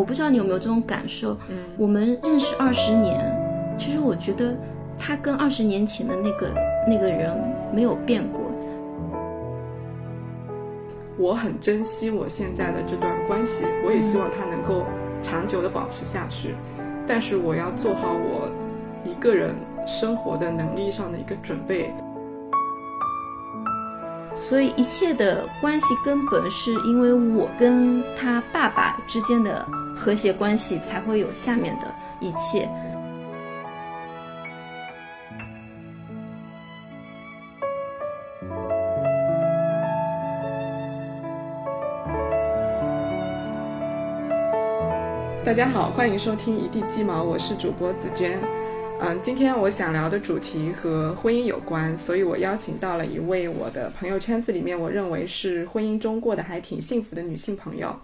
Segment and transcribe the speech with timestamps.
[0.00, 3.20] 我不知道你有没有这种感受，嗯，我们认识二十年，
[3.76, 4.56] 其实我觉得
[4.98, 6.48] 他跟二十年前的那个
[6.88, 7.36] 那个人
[7.70, 8.50] 没有变过。
[11.18, 14.86] 我很珍惜我现在的这段关系，我也希望他能够
[15.22, 16.54] 长久的保持下去，
[17.06, 18.48] 但是我要做好我
[19.04, 19.54] 一个人
[19.86, 21.92] 生活的能力上的一个准备。
[24.34, 29.66] 所以一切的关系根本是因为我跟他爸爸之间的
[30.00, 32.66] 和谐关系，才会有下面的一切。
[45.44, 48.40] 大家好，欢迎收听一地鸡毛，我是主播紫娟。
[49.02, 57.94] 嗯，今天我想聊的主题和婚姻有关，所以我邀请到了一位我的朋友圈子里面，我认为是婚姻中过得还挺幸福的女性朋友。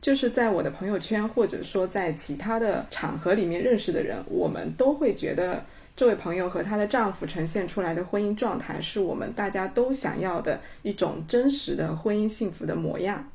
[0.00, 5.64] 就是在我的朋友圈，或者说在其他的场合里面认识的人，我们都会觉得
[5.96, 13.28] 这位朋友和她的丈夫呈现出来的婚姻状态，是我们大家都想要的一种真实的婚姻幸福的模样。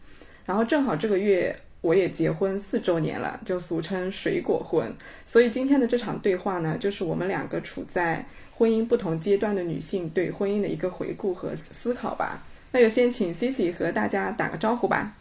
[0.45, 1.55] 然后正好这个月。
[1.83, 4.89] 我也结婚四周年了，就俗称水果婚。
[5.25, 8.25] 所以今天的这场对话呢，就是我们两个处在
[8.55, 12.41] 婚姻不同阶段的女性对婚姻的一个回顾和思考吧。
[12.71, 15.13] 那就先请 Cici 和大家打个招呼吧。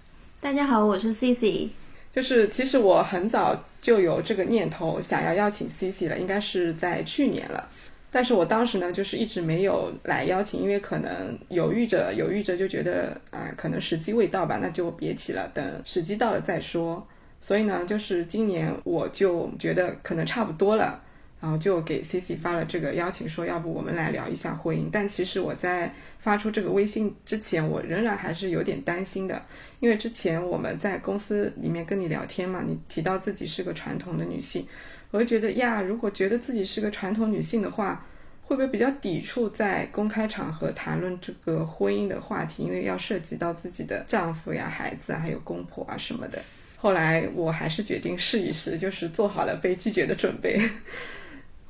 [0.42, 1.68] 大家好，我是 Cici。
[2.10, 7.68] 就是其实我很早就有这个念头，想要邀请 Cici 了，应该是在去年了。
[8.10, 17.06] 但是我当时呢，就是一直没有来邀请，因为可能犹豫着犹豫着，就觉得啊，可能时机未到吧，那就别提了，等时机到了再说。
[17.40, 21.00] 所以呢，就是今年我就觉得可能差不多了，
[21.42, 24.88] 然后就给 C C 发了这个邀请，说要不我们来聊一下婚姻。
[24.92, 29.42] 但其实我在发出这个微信之前，我仍然还是有点担心的，
[29.80, 34.64] 因为之前我们在公司里面跟你聊天嘛，你提到自己是个传统的女性。
[35.10, 38.06] 我就觉得呀，如果觉得自己是个传统女性的话，
[38.40, 42.62] 会不会比较抵触在公开场合谈论这个婚姻的话题？
[42.62, 46.40] 因为要涉及到自己的丈夫呀、孩子啊，还有公婆啊什么的。
[46.76, 50.60] 后来我还是决定试一试，就是做好了被拒绝的准备。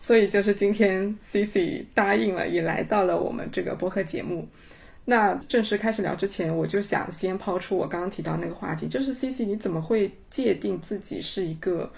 [0.03, 4.47] 所以就是今天 C C 答应了，也来到了我们这个播客节目。
[5.05, 11.89] 那正式开始聊之前，我就想先抛出我刚刚提到那个话题，就是 C C 你怎么会界定自己是一个？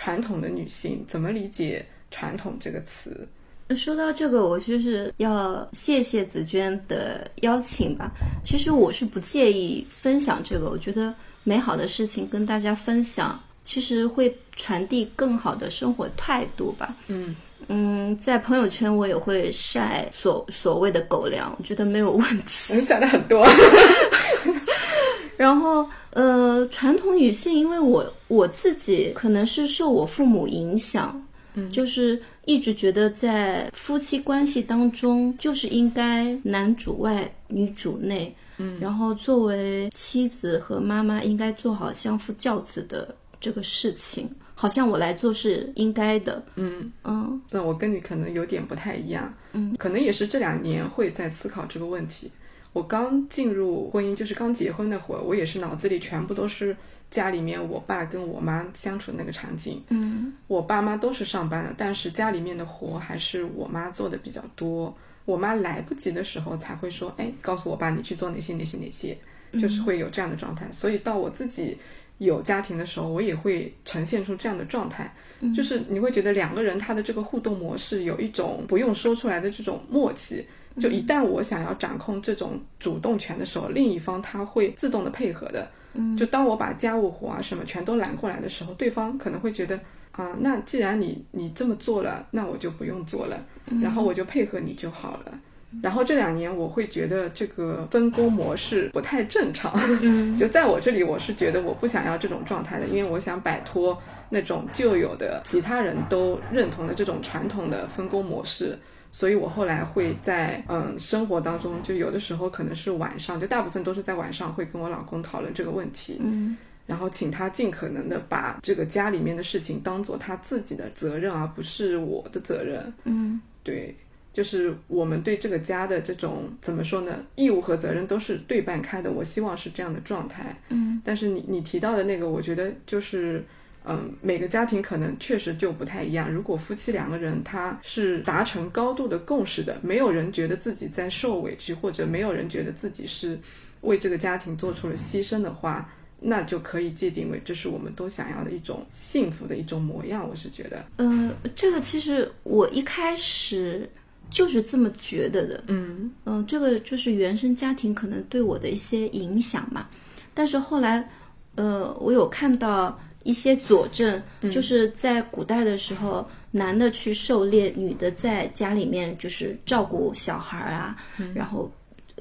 [0.00, 3.26] 传统的女性怎么理解“传统”这个词？
[3.74, 8.12] 说到这个，我就是要谢谢紫娟的邀请吧。
[8.44, 16.94] 其实我是不介意分享这个，我觉得美好的事情跟大家分享，其实会传递更好的生活态度吧。
[17.08, 17.34] 嗯
[17.68, 22.80] 嗯，在朋友圈我也会晒所所谓的狗粮，我觉得没有问题。
[22.80, 23.46] 晒的很多。
[25.36, 31.24] 然后，呃，传统女性，因为我我自己可能是受我父母影响，
[31.54, 52.30] 嗯，就是一直觉得在夫妻关系当中，就是应该男主外女主内，嗯，然后作为妻子和妈妈，应该做好相夫教子的这个事情，好像我来做是应该的，嗯嗯，那我跟你可能有点不太一样，嗯，可能也是这两年会在思考这个问题。
[52.72, 56.76] 我刚进入婚姻，就是刚结婚那会儿，我也是脑子里全部都是
[57.10, 59.82] 家里面我爸跟我妈相处的那个场景。
[59.88, 64.94] 嗯，我爸妈都是上班的，但是家里面的活还是我妈做的比较多。
[65.24, 69.16] 我妈来不及的时候才会说：“哎，告诉我爸你去做哪些哪些哪些。”
[69.60, 70.70] 就是会有这样的状态。
[70.70, 71.76] 所以到我自己
[72.18, 75.12] 有家庭的时候，我也会呈现出这样的状态。
[75.54, 80.46] 就是你会觉得两个人他的这个互动模式有一种不用说出来的这种默契。
[80.80, 85.68] 就一旦我想要掌控这种主动权的时候，另一方他会自动的配合的。
[85.94, 89.78] 嗯，就当我把家务活啊什么全都揽过来的时候，对方可能会觉得
[90.12, 93.44] 啊，那既然你你这么做了，那我就不用做了，
[93.82, 95.40] 然后我就配合你就好了。
[95.82, 99.78] 然后这两年我会觉得这个分工模式不太正常。
[100.02, 103.96] 嗯， 就在我这里，我是觉得我不想要这种状态的，因为我想摆脱
[104.28, 108.78] 那种旧有的其他人都认同的这种传统的分工模式。
[109.10, 123.96] 所以我后来会在嗯生活当中，就有的时候可能是晚上，就大部分都是在晚上会跟我老公讨论这个问题，嗯，然后请他尽可能的把这个家里面的事情当做他自己的责任，而不是我的责任，嗯，对，
[124.32, 133.44] 就是我们对这个家的这种怎么说呢，义务和责任都是对半开的，我希望是这样的状态，嗯，但是你你提到的那个，我觉得就是。
[133.90, 136.30] 嗯，每个家庭可能确实就不太一样。
[136.30, 143.38] 如果夫妻两个人他是达成高度的共识的，没有人觉得自己在受委屈，或者没有人觉得自己是
[143.80, 145.90] 为这个家庭做出了牺牲的话，
[146.20, 150.28] 那就可以界定为这是我们都想要的一种幸福的一种模样。
[150.28, 153.88] 我是觉得，呃，这个其实我一开始
[154.30, 155.64] 就是这么觉得的。
[155.68, 159.88] 嗯嗯、这个就是原生家庭可能对我的一些影响嘛。
[160.34, 161.08] 但是后来，
[161.56, 170.96] 呃，我有看到一些佐证，就是在古代的时候，男的去狩猎，女的在家里面就是照顾小孩儿啊，
[171.34, 171.70] 然后，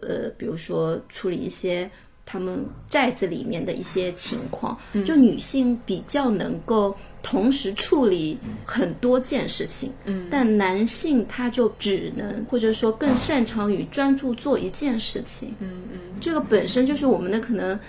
[0.01, 1.89] 呃，比如说处理一些
[2.29, 6.93] 他们寨子里面的一些情况，就女性比较能够
[7.23, 15.99] 同时处理很多件事情，嗯，但男性他就只能或者说更擅长于专注做一件事情，嗯嗯。
[16.19, 17.79] 这个本身就是我们的可能，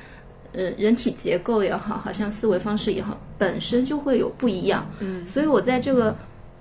[0.52, 4.88] 呃，人体结构也好，好像思维方式也好，本身就会有不一样。
[5.00, 6.14] 嗯，所以我在这个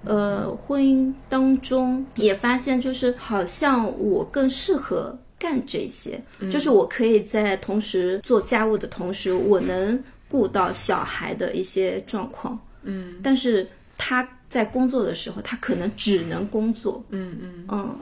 [0.04, 12.60] 呃婚姻当中也发现，就是好像我更适合干这些，就是我可以在同时做家务的同时，我能顾到小孩的一些状况。
[12.84, 13.68] 嗯但是
[13.98, 17.04] 他在工作的时候，他可能只能工作。
[17.10, 18.00] 嗯嗯嗯，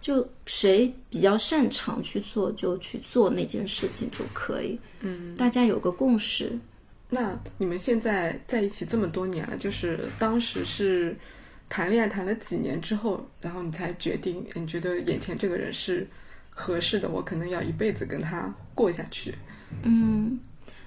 [0.00, 4.78] 就谁比较擅长去做，就去做那件事情就可以。
[5.00, 5.34] 嗯。
[5.36, 6.58] 大家有个共识。
[7.08, 11.16] 那你们现在在一起这么多年了，就是当时是
[11.68, 16.06] 谈恋爱谈了几年之后，然后你才决定，你觉得眼前这个人是
[16.58, 19.34] 合适的，我可能要一辈子跟他过下去。
[19.82, 20.40] 嗯，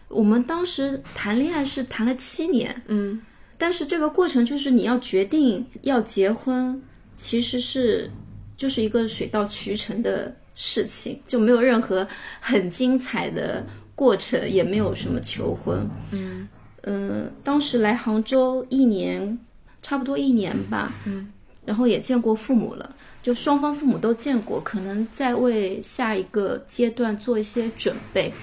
[0.08, 3.22] 我们当时谈恋爱是谈了七年，嗯
[3.56, 6.82] 但是这个过程就是你要决定要结婚，
[7.18, 8.10] 其实是
[8.58, 12.08] 就是一个水到渠成的事情，就没有任何
[12.40, 13.64] 很精彩的
[13.94, 15.88] 过程，也没有什么求婚。
[16.12, 16.48] 嗯
[16.84, 19.38] 嗯，当时来杭州一年，
[19.82, 20.92] 差不多一年吧。
[21.06, 21.32] 嗯，
[21.66, 22.96] 然后也见过父母了，
[23.30, 28.34] 就双方父母都见过，可能在为下一个阶段做一些准备。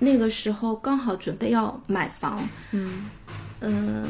[0.00, 2.42] 那个时候刚好准备要买房，
[2.72, 3.08] 嗯
[3.60, 4.04] 嗯，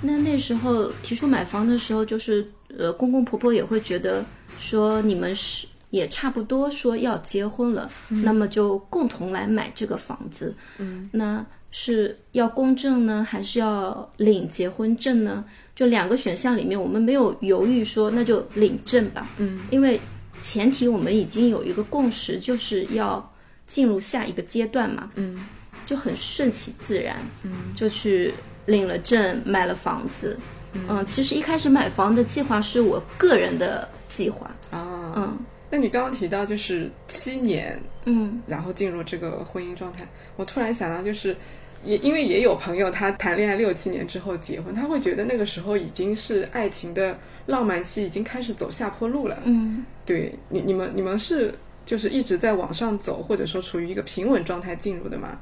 [0.00, 2.48] 那那时候提出买房的时候，就是
[2.78, 4.24] 呃，公公婆婆也会觉得
[4.60, 10.54] 说你们是也差不多说要结婚了，那么就共同来买这个房子。
[10.78, 11.44] 嗯，那
[11.76, 15.44] 是要公证呢，还是要领结婚证呢？
[15.74, 19.28] 就两个选项里面，我们没有犹豫说那就领证吧。
[19.38, 20.00] 嗯，因为
[20.40, 23.28] 前提我们已经有一个共识，就是要
[23.66, 25.10] 进入下一个阶段嘛。
[25.16, 25.44] 嗯
[25.84, 28.32] 就很顺其自然，嗯，就去
[28.66, 30.38] 领了证，买了房子。
[30.74, 34.46] 嗯，其实一开始买房的计划是我个人的计划。
[34.70, 35.38] 啊，嗯
[35.70, 40.06] 那你刚刚提到就是七年，嗯然后进入这个婚姻状态，
[40.36, 41.36] 我突然想到就是。
[41.84, 49.38] 也因为也有朋友，他谈恋爱六七年之后结婚，他会觉得那个时候已经是爱情的浪漫期，已经开始走下坡路了。
[49.44, 51.54] 嗯，对你，你们你们是
[51.84, 55.38] 就是一直在往上走，或者说处于一个平稳状态进入的吗？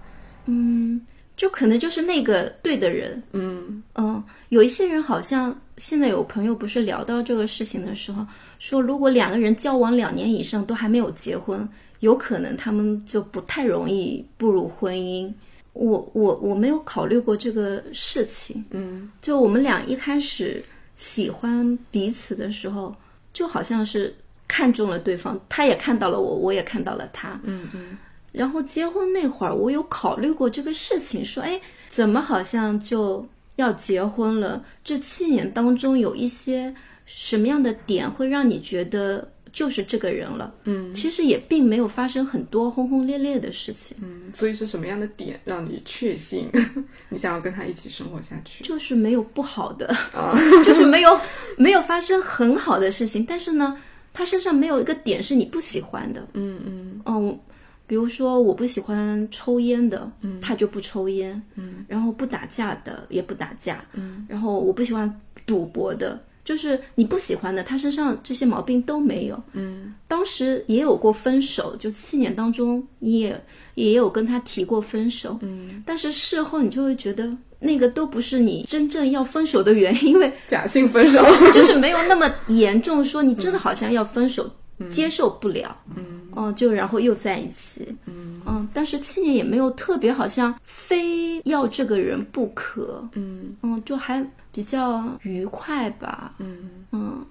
[0.46, 1.00] 嗯，
[1.36, 3.22] 就可能就是那个对的人。
[3.32, 8.26] 嗯嗯，有一些人好像现在有朋友不是聊到这个事情的时候，
[8.58, 11.68] 说如果两个人交往两年以上都还没有结婚，
[12.00, 15.32] 有可能他们就不太容易步入婚姻。
[15.72, 18.64] 我我我没有考虑过这个事情。
[18.70, 20.62] 嗯就我们俩一开始
[20.96, 22.94] 喜欢彼此的时候，
[23.32, 24.14] 就好像是
[24.46, 27.40] 看中了对方，他也看到了我，我也看到了他。
[27.44, 27.98] 嗯嗯
[28.32, 31.60] 然后结婚那会儿，我有考虑过这个事情，说，哎，
[31.90, 33.26] 怎么好像就
[33.56, 34.64] 要结婚了？
[34.84, 36.74] 这七年当中有一些
[37.04, 40.52] 什么样的点会让你觉得就是这个人了？
[40.64, 46.48] 嗯其实也并没有发生很多轰轰烈烈的事情，嗯，所以是什么样的点让你确信
[47.10, 48.64] 你想要跟他一起生活下去？
[48.64, 49.86] 就是没有不好的。
[50.14, 51.20] 啊， 就是没有
[51.58, 53.76] 没有发生很好的事情，但是呢，
[54.14, 56.26] 他身上没有一个点是你不喜欢的。
[56.34, 57.38] 嗯嗯嗯，
[57.86, 61.40] 比如说我不喜欢抽烟的，他就不抽烟。
[61.56, 63.84] 嗯，然后不打架的也不打架。
[63.92, 69.42] 嗯，然后我不喜欢赌博的，就是你不喜欢的，他身上这些毛病都没有。
[69.52, 69.94] 嗯。
[70.08, 73.44] 当时也有过分手，就七年当中，你也
[73.74, 75.38] 也有跟他提过分手。
[75.42, 81.24] 嗯，但是事后你就会觉得那个都不是你真正要分手的原因，因为假性分手。
[81.54, 84.50] 就是没有那么严重，说你真的好像要分手，
[84.90, 86.04] 接受不了，嗯。
[86.34, 88.40] 嗯，就然后又在一起，嗯。
[88.46, 93.54] 嗯但是七年也没有特别，好像非要这个人不可，嗯。
[93.62, 97.26] 嗯，就还比较愉快吧，嗯，嗯，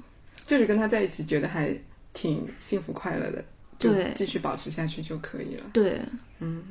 [0.46, 1.74] 就是跟他在一起，觉得还
[2.14, 3.44] 挺幸福快乐的，
[3.80, 4.12] 就对。
[4.16, 5.64] 继续保持下去就可以了。
[5.72, 6.00] 对，
[6.40, 6.64] 嗯。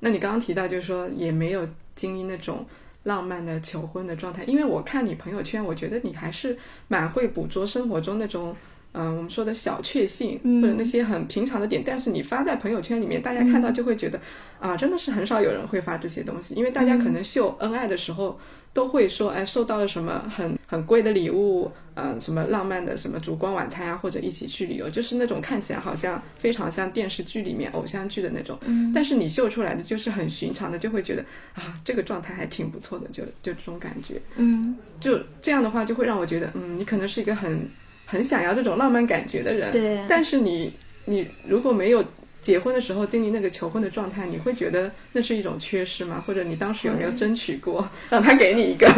[0.00, 2.66] 那你刚刚提到，就是说也没有经历那种
[3.04, 6.58] 浪漫的求婚的状态，因为我看你朋友圈，我觉得你还是
[6.88, 8.56] 蛮会捕捉生活中那种
[8.94, 14.20] 嗯，我们说的小确幸，或者那些很平常的点，但是你发在朋友圈里面，大家看到就会觉得，
[14.58, 18.38] 啊，真的是很少有人会发这些东西，因为大家可能秀恩爱的时候，
[18.72, 31.24] 都会说，哎，收到了什么很很贵的礼物，嗯，什么浪漫的什么烛光晚餐啊，或者一起去旅游，就是那种看起来好像非常像电视剧里面偶像剧的那种，嗯，但是你秀出来的就是很寻常的，就会觉得
[31.54, 37.68] 啊，这个状态还挺不错的，就就这种感觉，嗯，就这样的话就会让我觉得，嗯，你可能是一个很。
[38.04, 39.98] 很想要这种浪漫感觉的人，对。
[40.06, 40.70] 但是你，
[41.06, 42.04] 你如果没有
[42.42, 46.22] 结婚的时候经历那个求婚的状态，你会觉得那是一种缺失吗？
[46.26, 48.92] 或者你当时有没有争取过让他给你一个？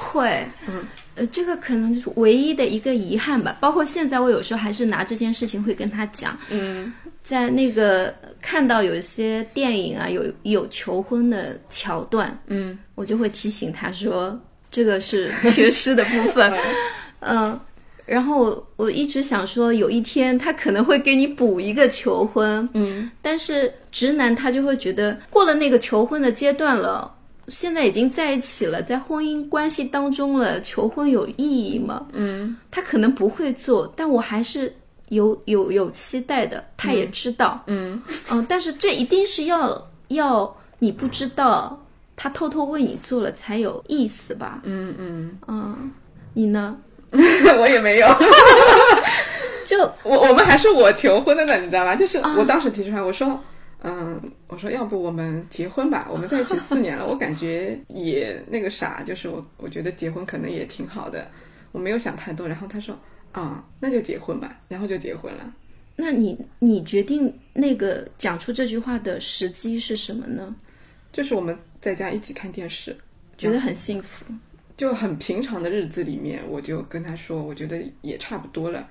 [0.00, 0.86] 会， 嗯，
[1.16, 3.56] 呃，这个可能就是唯一的一个遗憾吧。
[3.60, 6.38] 包括现在，我有时候还是拿这件事情会跟他讲。
[6.50, 16.52] 嗯，在那个看到有一些电影啊，有有求婚的桥段，嗯，我就会提醒他说，这个是缺失的部分，
[17.18, 17.58] 嗯。
[18.06, 27.14] 然后我一直想说，有一天他可能会给你补一个求婚，嗯，但是直男他就会觉得过了那个求婚的阶段了，
[27.48, 32.06] 现在已经在一起了，在婚姻关系当中了，求婚有意义吗？
[32.12, 34.74] 嗯，他可能不会做，但我还是
[35.08, 41.82] 有有有期待的，他也知道，嗯嗯，但是这一定是要要你不知道，
[42.16, 44.60] 他偷偷为你做了才有意思吧？
[44.64, 45.90] 嗯嗯嗯，
[46.34, 46.76] 你呢？
[47.58, 48.08] 我也没有，
[49.64, 51.94] 就我我们还是我求婚的呢，你知道吗？
[51.94, 53.40] 就是我当时提出来，我说，
[53.82, 56.08] 嗯，我说要不我们结婚吧？
[56.12, 61.30] 我们在一起四年了，我感觉也那个啥，就是我我觉得结婚可能也挺好的，
[61.72, 62.48] 我没有想太多。
[62.48, 62.98] 然后他说，
[63.32, 65.52] 啊，那就结婚吧，然后就结婚了。
[65.96, 70.54] 那你你决定那个讲出这句话的时机是什么呢？
[71.12, 72.96] 就是我们在家一起看电视，
[73.38, 74.24] 觉得很幸福。
[74.76, 78.88] 就很平常的日子里面，我就跟他说，我觉得也差不多了，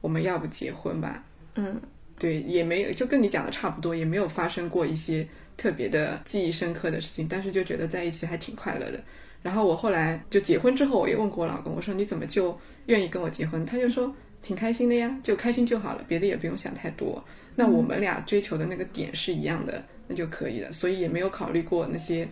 [0.00, 1.24] 我们要不结婚吧？
[1.54, 1.80] 嗯，
[2.18, 5.24] 对，也没有，就跟你讲的差不多，也没有发生过一些
[5.56, 9.00] 特别的记忆深刻的事情，但是就觉得在一起还挺快乐的。
[9.40, 13.64] 然后我后来就结婚之后，我也问过我老公，我说你怎么就愿意跟我结婚？
[13.64, 17.24] 他就说挺开心的呀，就开心就好了，别的也不用想太多。
[17.54, 20.72] 那我们俩追求的那个点是一样的，那就可以了。
[20.72, 22.28] 所以也没有考虑过那些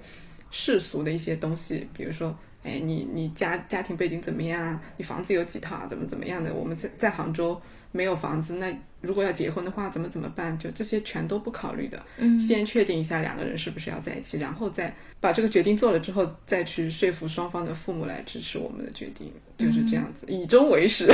[0.51, 2.37] 世俗的一些东西，比如说。
[2.65, 4.83] 哎，你你家家庭背景怎么样啊？
[4.97, 5.87] 你房子有几套啊？
[5.89, 6.53] 怎么怎么样的？
[6.53, 7.61] 我们在在杭州
[7.93, 10.59] 没有房子，那如果要结婚的话，怎么怎么办？
[10.59, 12.05] 就这些全都不考虑的。
[12.17, 21.07] 嗯，先确定一下两个人是不是要在一起，然后再把这个决定做了之后，再去说服双方的父母来支持我们的决定，就是这样子，以终为始。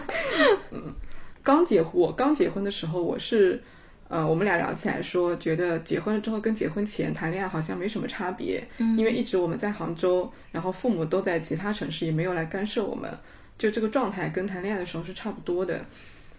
[0.72, 0.94] 嗯，
[1.42, 3.62] 刚结婚，我刚结婚的时候，我是。
[4.10, 13.08] 呃，我们俩聊起来说，觉得结婚了之后跟结婚前谈恋爱好像没什么差别，嗯，因为一直我们在杭州，然后父母都在其他城市，也没有来干涉我们，
[13.56, 15.86] 就这个状态跟谈恋爱的时候是差不多的，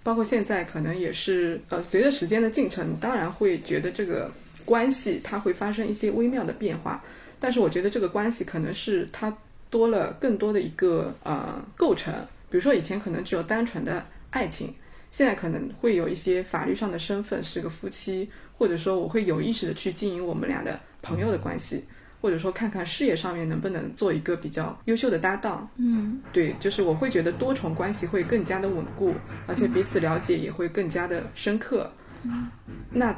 [0.03, 4.29] 包括现在可能也是，呃，随着时间的进程，当然会觉得这个
[4.65, 7.01] 关系它会发生一些微妙的变化，
[7.39, 9.33] 但是我觉得这个关系可能是它
[9.69, 12.13] 多了更多的一个呃构成，
[12.49, 14.73] 比如说以前可能只有单纯的爱情。
[15.11, 18.27] 现在可能会有一些法律上的身份是个夫妻，
[18.57, 21.83] 或者说我会有意识的去经营我们俩的朋友的关系，
[22.21, 25.69] 或者说看看事业上面能不能做一个比较优秀的搭档。
[25.75, 29.13] 嗯，对，就是我会觉得多重关系会更加的稳固，
[29.47, 31.91] 而且彼此了解也会更加的深刻。
[32.23, 32.49] 嗯，
[32.89, 33.13] 那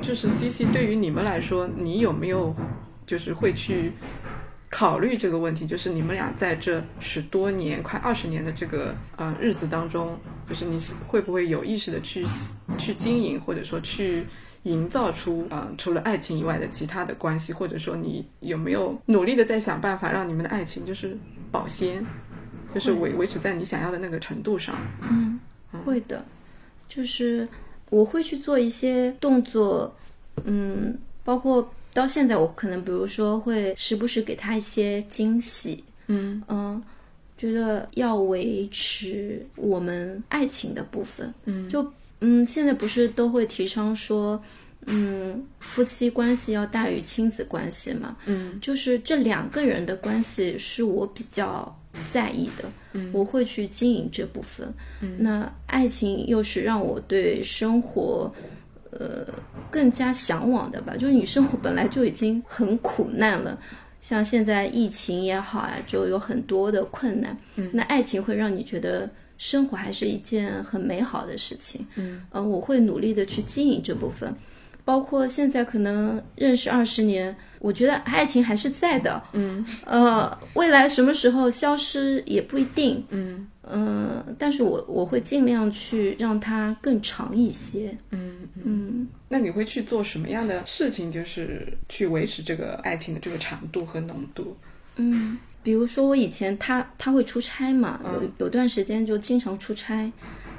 [0.00, 2.56] 就是 C C 对于你们来说，你有没有
[3.06, 3.92] 就是会去？
[4.76, 12.26] 考虑这个问题，就是你们俩在这十多年、快二十年的这个呃日子当中，就是你是会不会有意识的去
[12.76, 14.26] 去经营，或者说去
[14.64, 21.16] 营造出呃除了爱情以外的其他的关系，或者说你有没有努力的在想办法让你们的爱情就是
[21.52, 22.04] 保鲜，
[22.74, 24.74] 就是维维持在你想要的那个程度上？
[25.08, 25.38] 嗯，
[25.84, 26.26] 会的，
[26.88, 27.46] 就是
[27.90, 29.94] 我会去做一些动作，
[30.42, 31.72] 嗯，包括。
[31.94, 36.42] 到现在，我可能比如说会时不时给他一些惊喜，嗯。
[36.48, 36.82] 嗯，
[37.38, 44.42] 觉得要维持我们爱情的部分，嗯，就嗯，现在不是都会提倡说，
[44.86, 51.76] 嗯，夫妻关系要大于亲子关系嘛，嗯，就是这两个人的关系是我比较
[52.10, 58.32] 在意的，嗯，我会去经营这部分，嗯，那爱情又是让我对生活。
[58.98, 59.26] 呃，
[59.70, 63.58] 更加向往的吧，就是你生活本来就已经很苦难了，
[64.00, 67.36] 像现在疫情也好啊，就有很多的困难。
[67.56, 71.84] 嗯，那爱情会让你觉得生活还是一件很美好的事情。
[71.96, 74.32] 嗯，呃，我会努力的去经营这部分，
[74.84, 79.22] 包括现在可能认识二十年，我觉得爱情还是在的。
[79.32, 83.04] 嗯，呃，未来什么时候消失也不一定。
[83.10, 87.96] 嗯嗯、但是我我会尽量去让它更长一些。
[88.10, 94.56] 嗯嗯，那你会去做什么样的事情，就是去维持这个爱情的这个长度和浓度？
[94.96, 100.10] 嗯，比如说我以前他他会出差嘛，有有段时间就经常出差，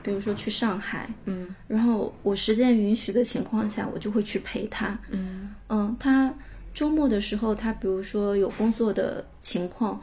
[0.03, 4.97] 比如说去上海，嗯然后我时间允许的情况下，我就会去陪他。
[5.09, 6.33] 嗯嗯，他
[6.73, 10.01] 周末的时候，他比如说有工作的情况，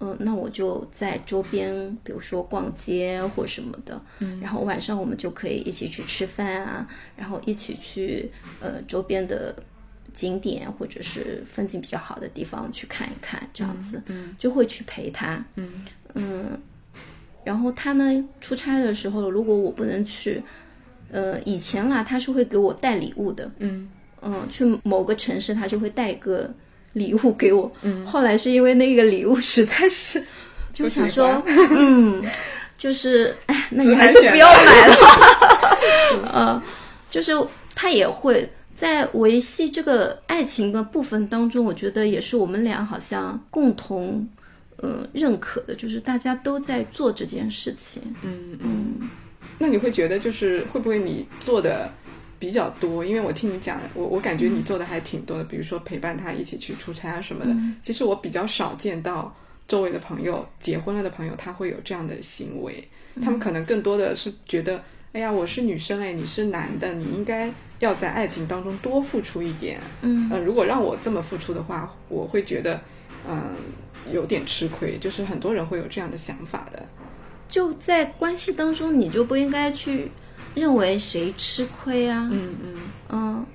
[0.00, 4.40] 嗯、那我就在周边，比如说逛街或什么的，嗯。
[4.40, 9.54] 然后晚上我们就可以一起去吃饭啊，然后一起去呃周边的
[10.14, 15.84] 景点或者是风景比较好的地方去看一看，这样子，嗯就会去陪他，嗯。
[16.14, 16.58] 嗯，
[17.44, 20.42] 然后他呢出差的时候，如果我不能去，
[21.10, 23.88] 呃，以前啦，他是会给我带礼物的，嗯。
[24.20, 26.52] 嗯，去某个城市，他就会带一个
[26.94, 27.70] 礼物给我。
[27.82, 30.24] 嗯，后来是因为那个礼物实在是，
[30.72, 32.22] 就想说，嗯，
[32.76, 34.96] 就是，哎，那你还是不要买了。
[36.32, 36.62] 呃，
[37.10, 37.32] 就是
[37.74, 44.28] 他也会在维系这个爱情的部分当中，我觉得也是我们俩好像共同。
[44.80, 48.00] 呃，认可的就是大家都在做这件事情。
[48.22, 49.10] 嗯嗯
[49.58, 51.92] 那你会觉得就是会不会你做的
[52.38, 53.04] 比较多？
[53.04, 57.54] 因为我听你讲，我我感觉你做的还挺多的，比如说陪伴他一起去出差啊什么的。
[57.82, 59.34] 其实我比较少见到
[59.66, 62.88] 周围的朋友结婚了的朋友，他会有这样的行为。
[63.22, 69.80] 他们可能更多的是觉得，哎呀，我是女生哎，你是男的，你应该要在爱情当中多付出一点。
[70.02, 72.80] 嗯呃，如果让我这么付出的话，我会觉得，
[73.28, 73.42] 嗯、
[74.12, 74.96] 有点吃亏。
[74.98, 76.86] 就是很多人会有这样的想法的。
[77.48, 80.10] 就在关系当中，你就不应该去
[80.58, 82.28] 认为谁吃亏啊。
[82.32, 82.74] 嗯嗯。
[83.10, 83.46] 嗯，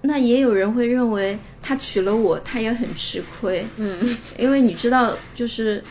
[0.00, 3.98] 那也有人会认为他娶了我，他也很吃亏，嗯。
[4.36, 5.82] 因为你知道，就是，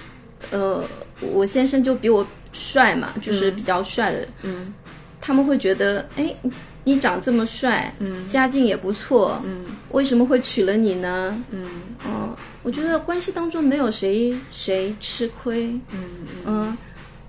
[0.51, 0.84] 呃，
[1.22, 4.74] 我先生就比我帅嘛，就是比较帅的，嗯。
[5.20, 6.51] 他们会觉得，哎，你
[6.83, 8.27] 你长这么帅，嗯。
[8.27, 9.66] 家境也不错，嗯。
[9.92, 11.44] 为什么会娶了你呢？
[11.51, 11.70] 嗯。
[12.05, 16.00] 嗯，我觉得关系当中没有谁谁吃亏，嗯。
[16.46, 16.77] 嗯，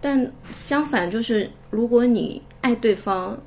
[0.01, 3.39] 但相反就是，如果你爱对方，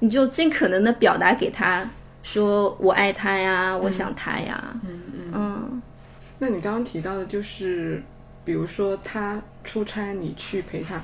[0.00, 1.88] 你就尽可能的表达给他，
[2.22, 5.32] 说我爱他呀，我想他呀，嗯嗯。
[5.34, 5.82] 嗯
[6.38, 8.02] 那你刚刚提到的就是，
[8.44, 11.00] 比如说他出差，你去陪他，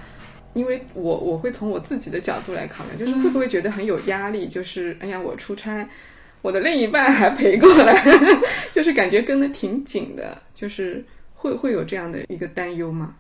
[0.52, 4.48] 因为我我会从我自己的角度来考量，就是会不会觉得很有压力？
[4.48, 5.88] 就是哎呀，我出差，
[6.42, 8.04] 我的另一半还陪过来，
[8.74, 11.02] 就是感觉跟的挺紧的，就是
[11.36, 13.14] 会会有这样的一个担忧吗？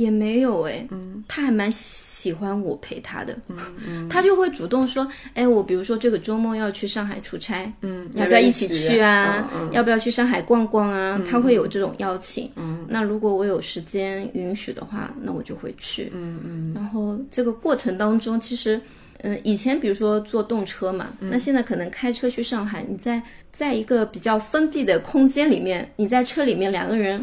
[0.00, 1.22] 也没有哎，嗯。
[1.28, 4.08] 他还蛮喜欢我陪他的，嗯嗯。
[4.10, 9.48] 他就会主动说，哎，我比如说这个周末要去上海出差，嗯，要不要一起去啊？
[9.54, 9.72] 嗯嗯。
[9.72, 11.20] 要不要去上海逛逛啊？
[11.28, 12.50] 他会有这种邀请。
[12.56, 12.84] 嗯。
[12.88, 16.10] 那如果我有时间允许的话，那我就会去。
[16.14, 16.72] 嗯嗯。
[16.74, 18.80] 然后这个过程当中，其实，
[19.22, 21.28] 嗯、以前比如说坐动车嘛，嗯。
[21.30, 27.22] 那现在可能开车去上海，你在在一个比较封闭的空间里面，你在车里面两个人，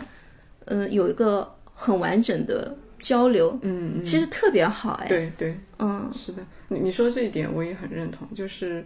[0.65, 5.07] 嗯、有一个很完整的交流，嗯嗯，其实特别好哎。
[5.07, 6.09] 对对，嗯。
[6.11, 8.83] 是的，你你说这一点我也很认同，就是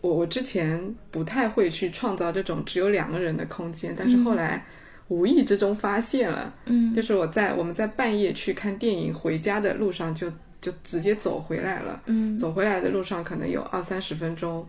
[0.00, 4.64] 我我之前不太会去创造这种只有两个人的空间，但是后来
[5.08, 6.94] 无意之中发现了，嗯。
[6.94, 12.38] 就是我在我们在半夜去看电影，回家的路上就就直接走回来了，嗯。
[12.38, 14.64] 走回来的路上可能有二三十分钟。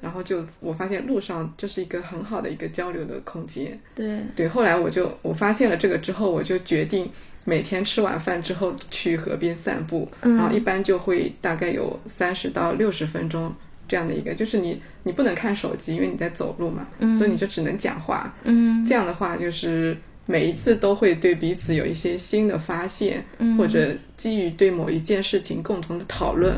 [0.00, 4.48] 然后就我发现路上就是一个很好的一个交流的空间，对，对。
[4.48, 7.10] 后来我就我发现了这个之后，我就决定
[7.44, 10.36] 每天吃完饭之后去河边散步，嗯。
[10.36, 13.52] 然后一般就会大概有三十到六十分钟
[13.88, 16.86] 这样的一个，就是你你不能看手机，因为你在走路嘛，
[17.18, 18.34] 所以你就只能讲话。
[18.44, 18.84] 嗯。
[18.86, 23.56] 这样的话，就是每一次都会对彼此有一些新的发现，嗯。
[23.56, 26.54] 或者基于对某一件事情共同的讨论，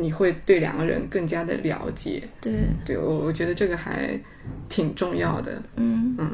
[0.00, 2.22] 你会对两个人更加的了解。
[2.40, 2.52] 对，
[2.84, 4.18] 对我，我觉得这个还
[4.68, 5.62] 挺重要的。
[5.76, 6.30] 嗯，嗯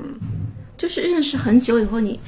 [0.77, 2.19] 就是认识很久以后你，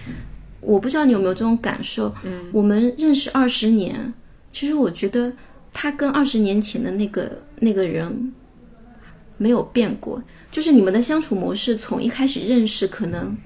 [0.60, 2.14] 我不知道你有没有这种感受。
[2.24, 4.14] 嗯我们认识二十年，
[4.52, 5.32] 其实我觉得
[5.72, 8.32] 他跟二十年前的那个那个人
[9.36, 13.36] 没有变过，就是你们的相处模式从一开始认识可能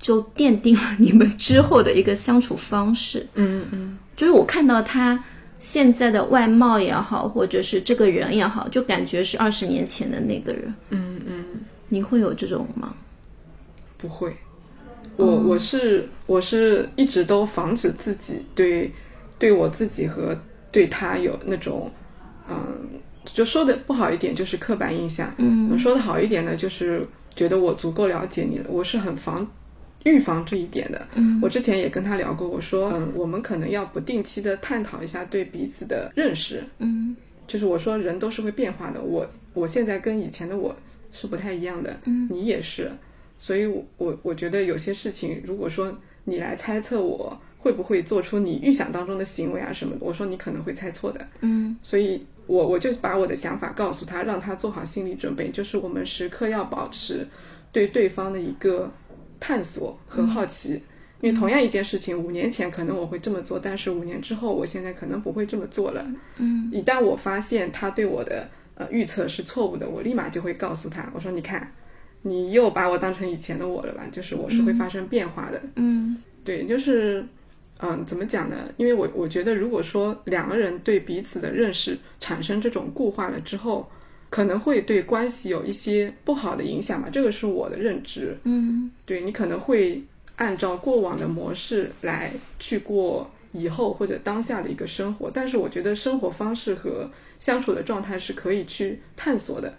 [0.00, 3.26] 就奠定了你们之后的一个相处方式。
[3.34, 5.22] 嗯嗯就是我看到他
[5.62, 10.74] 现在的外貌也好，或者是这个人也好，就感觉是二十年前的那个人。
[10.90, 11.44] 嗯嗯，
[11.88, 12.92] 你会有这种吗？
[13.96, 14.34] 不会。
[15.16, 18.90] 我我是我是一直都防止自己对
[19.38, 20.36] 对我自己和
[20.72, 21.88] 对他有那种
[22.48, 22.56] 嗯
[23.24, 29.46] 就说的不好一点就是刻板印象，嗯说的好一点呢，就是觉得我足够了解你了，我是很防
[30.04, 31.06] 预防这一点的。
[31.14, 31.38] 嗯。
[31.42, 37.16] 我之前也跟他聊过，我说，嗯，我们可能要不定期的探讨一下对彼此的认识，嗯。
[37.46, 40.74] 就是我说人都是会变化的，我我现在跟以前的我
[41.10, 42.28] 是不太一样的，嗯。
[42.30, 42.90] 你也是，
[43.38, 51.76] 所以我我我觉得有些事情，如果说你来猜测我会不会做出你预想当中的行为啊什么的，我说你可能会猜错的，嗯。
[51.82, 57.26] 所以我我就把我的想法告诉他，让他做好心理准备，就是我们时刻要保持
[57.70, 58.90] 对对方的一个
[59.42, 60.80] 探索和好奇。
[61.20, 66.04] 因为同样一件事情，五年前可能我会这么做，但是五年之后，我现在可能不会这么做了。
[66.38, 71.70] 嗯一旦我发现他对我的呃预测是错误的，我立马就会告诉他，我说你看，
[72.22, 74.04] 你又把我当成以前的我了吧？
[74.10, 75.62] 就是我是会发生变化的。
[75.76, 77.24] 嗯对，就是，
[77.78, 78.56] 嗯，怎么讲呢？
[78.76, 83.88] 因为我我觉得，如果说两个人对彼此的认识产生这种固化了之后，
[84.32, 87.10] 可能会对关系有一些不好的影响吧。
[87.12, 88.34] 这个是我的认知。
[88.44, 90.02] 嗯对你可能会
[90.36, 99.74] 按照过往的模式来去过以后或者当下的一个生活，但是我觉得生活方式和相处的状态是可以去探索的，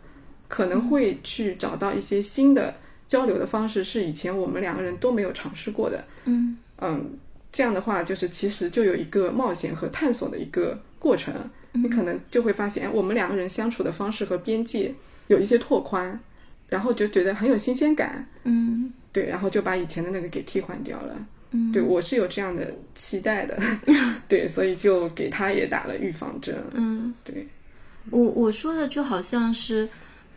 [0.48, 2.76] 可能会去找到一些新的
[3.08, 6.06] 交流的方式，是以前我们两个人都没有尝试过的。
[6.26, 7.18] 嗯嗯，
[7.52, 11.34] 这样的话，就是其实就有一个冒险和探索的一个过程。
[11.74, 14.94] 你可能就会发现，哎，我们两个人相处的方式和边界
[15.28, 16.18] 有一些拓宽，
[16.70, 18.26] 然后就觉得很有新鲜感。
[18.44, 21.16] 嗯对，然后就把以前的那个给替换掉了。
[21.52, 23.60] 嗯对我是有这样的期待的，
[24.28, 26.56] 对，所以就给他也打了预防针。
[26.74, 27.48] 嗯，对，
[28.10, 29.88] 我我说的就好像是，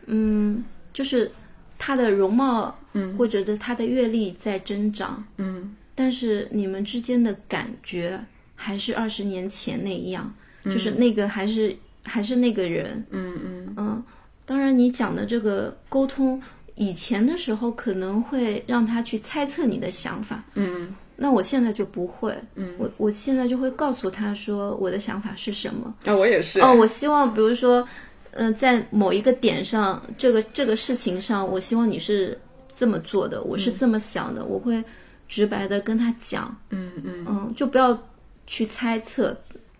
[0.05, 1.31] 嗯，就是
[1.79, 8.23] 他的容貌，嗯或者是他的阅历在增长，嗯但是你们之间的感觉
[8.55, 10.31] 还是二十年前那样，
[10.67, 13.75] 就是那个还是还是那个人，嗯嗯。
[13.77, 14.05] 嗯，
[14.45, 16.41] 当然你讲的这个沟通，
[16.75, 20.95] 以前的时候可能会让他去猜测你的想法，嗯。
[21.19, 25.95] 那我现在就不会，嗯，我我现在就会告诉他说我的想法是什么。
[26.05, 26.61] 啊，我也是。
[26.61, 27.89] 哦，我希望比如说，
[28.33, 32.39] 嗯、在某一个点上，这个这个事情上，我希望你是
[32.79, 34.85] 这么做的，我是这么想的，我会
[35.27, 37.25] 直白的跟他讲，嗯嗯。
[37.27, 37.99] 嗯，就不要
[38.47, 39.35] 去猜测，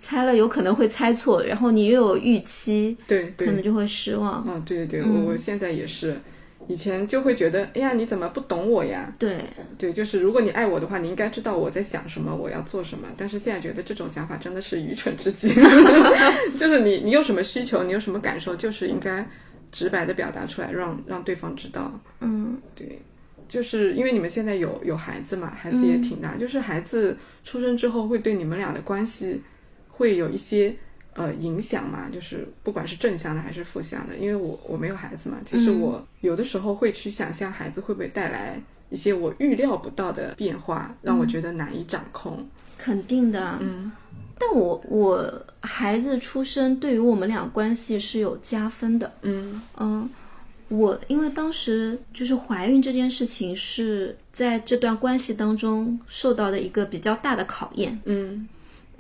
[0.07, 4.45] 猜了有可能会猜错，然后你又有预期，对对可能就会失望。
[4.49, 6.17] 嗯，对对对，嗯我我现在也是，
[6.69, 9.13] 以前就会觉得，哎呀，你怎么不懂我呀？
[9.19, 9.39] 对，
[9.77, 13.09] 对，就是如果你爱我的话，你应该知道我在想什么，我要做什么。
[13.17, 15.49] 但是现在觉得这种想法真的是愚蠢至极，
[16.57, 19.29] 就是你你有什么需求，你有什么感受，就是应该
[19.73, 21.93] 直白的表达出来，让让对方知道。
[22.21, 23.01] 嗯对，
[23.49, 29.41] 就是因为你们现在有有孩子嘛，孩子也挺大，就是孩子出生之后会对你们俩的关系
[29.97, 30.75] 会有一些
[31.15, 34.17] 呃影响嘛，就是不管是正向的还是负向的。
[34.17, 42.47] 因为我我没有孩子嘛，其实嗯我有的时候会去想象孩子会不会带来一些我预料不到的变化，让我觉得难以掌控。
[42.77, 43.59] 肯定的啊。
[43.63, 43.91] 嗯
[44.39, 49.11] 但我我孩子出生对于我们俩关系是有加分的。
[49.23, 50.11] 嗯嗯，
[50.69, 57.99] 我因为当时就是怀孕这件事情是在这段关系当中受到的一个比较大的考验。
[58.05, 58.47] 嗯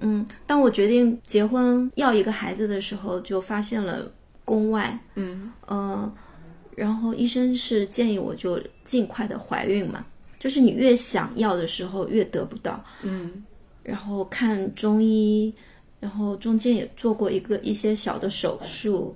[0.01, 4.11] 嗯，当我决定结婚要一个孩子的时候，就发现了
[4.45, 4.99] 宫外。
[5.15, 6.13] 嗯嗯，
[6.75, 10.05] 然后医生是建议我就尽快的怀孕嘛，
[10.39, 12.85] 就是你越想要的时候越得不到。
[13.03, 13.45] 嗯
[13.83, 15.55] 然后看中医，
[16.01, 19.15] 然后中间也做过一个一些小的手术，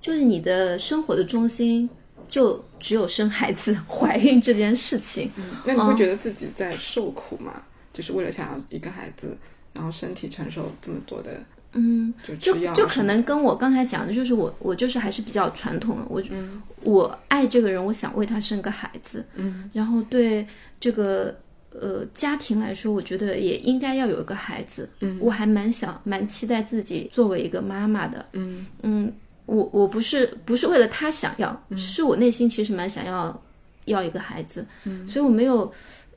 [0.00, 1.88] 就是你的生活的中心
[2.28, 5.30] 就只有生孩子、怀孕这件事情。
[5.36, 7.62] 嗯，那你会觉得自己在受苦吗？
[7.92, 9.36] 就是为了想要一个孩子，
[9.74, 11.30] 然后身体承受这么多的，
[11.72, 16.60] 嗯，就就可能跟我刚才讲的，就是我我就是还是比较传统的，我、嗯。
[16.82, 19.70] 我爱这个人，我想为他生个孩子，嗯。
[19.72, 20.46] 然后对
[20.80, 21.36] 这个
[21.72, 25.18] 呃家庭来说，我觉得也应该要有一个孩子，嗯。
[25.20, 28.66] 我还蛮想蛮期待自己作为一个妈妈的，嗯。
[28.82, 29.12] 嗯，
[29.46, 33.42] 我我不是不是为了他想要，是我内心其实蛮想要
[33.84, 35.06] 要一个孩子，嗯。
[35.06, 35.70] 所以我没有，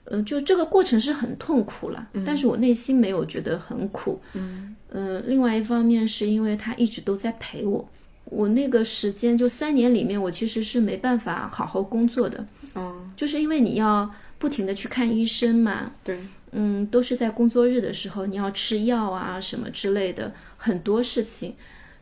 [0.06, 4.76] 呃，就这个过程是很痛苦了，但是我内心没有觉得很苦，嗯。
[4.90, 7.90] 呃，另外一方面是因为他一直都在陪我，
[8.26, 16.20] 我那个时间就三年里面，我其实是没办法好好工作的，哦，就是因为你要不停的去看医生嘛，对，
[16.52, 21.56] 嗯，都是在工作日的时候，你要吃药啊什么之类的，很多事情，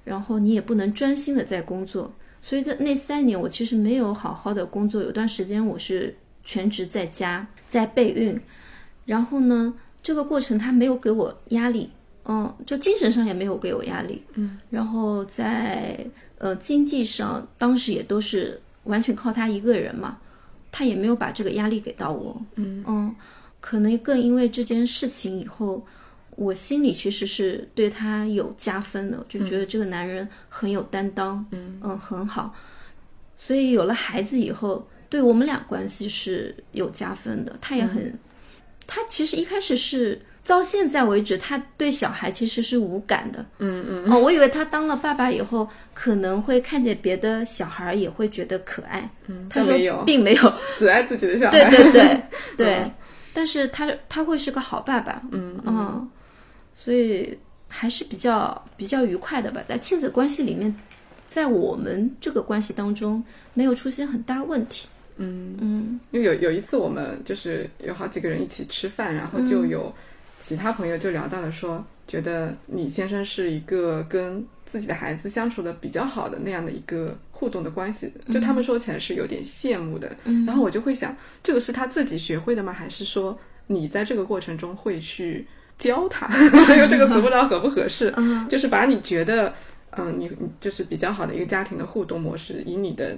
[0.03, 6.13] 然后你也不能专心的在工作，所以在那三年我其实没有好好的工作，有段时间我是
[6.51, 8.37] 全职在家在备孕，
[9.05, 11.89] 然后呢，这个过程他没有给我压力，
[12.25, 16.05] 嗯，就精神上也没有给我压力，嗯，然后在
[16.39, 20.17] 呃经济上，当时也都是完全靠他一个人嘛，
[20.73, 22.83] 他也没有把这个压力给到我，嗯。
[22.85, 23.15] 嗯，
[23.61, 25.81] 可能更因为这件事情以后，
[26.31, 31.79] 我心里其实是对他有加分的，就觉得这个男人很有担当，嗯。
[31.81, 32.53] 嗯，很好，
[33.37, 37.53] 所以有了孩子以后，对我们俩关系是有加分的。
[37.61, 38.17] 他也很，
[38.87, 43.45] 他其实一开始是到现在为止，他对小孩其实是无感的。
[43.59, 49.07] 嗯嗯哦，我以为他当了爸爸以后，可能会看见别的小孩也会觉得可爱。
[49.27, 51.69] 嗯，他说没有，并没有， 只爱自己的小孩。
[51.69, 51.91] 对对
[52.55, 52.91] 对对，
[53.33, 56.09] 但是他他会是个好爸爸，嗯嗯，
[56.73, 60.73] 所以还是比较比较愉快的吧，在亲子关系里面，
[61.27, 64.87] 在我们这个关系当中没有出现很大问题，
[65.21, 65.99] 嗯，嗯。
[66.11, 69.49] 因为有有一次我们就是有好几个人一起吃饭，然后嗯。
[69.49, 69.93] 就有
[70.41, 80.15] 其他朋友就聊到了说，觉得你先生是一个跟自己的孩子相处的比较好的那样的一个互动的关系，就他们说起来是有点羡慕的。
[80.23, 80.45] 嗯。
[80.45, 82.73] 然后我就会想，这个是他自己学会的吗？
[82.73, 85.45] 还是说你在这个过程中会去
[85.77, 86.27] 教他？
[86.77, 88.47] 用这个词不知道合不合适，嗯。
[88.49, 89.53] 就是把你觉得，
[89.91, 93.17] 嗯，你你就是比较好的一个家庭的互动模式，以你的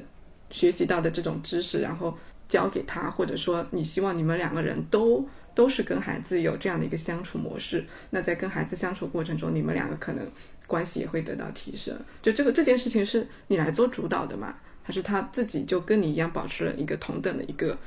[0.54, 2.16] 学习到的这种知识，然后
[2.48, 10.26] 教给他，或者说你希望你们两个人都都是跟孩子有这样的一个相处模式，那在跟孩子相处过程中，你们两个可能
[10.68, 11.94] 关系也会得到提升。
[12.22, 14.56] 就这个这件事情是你来做主导的嘛？
[14.84, 17.78] 还是他自己就跟你一样保持了一个同等的一个，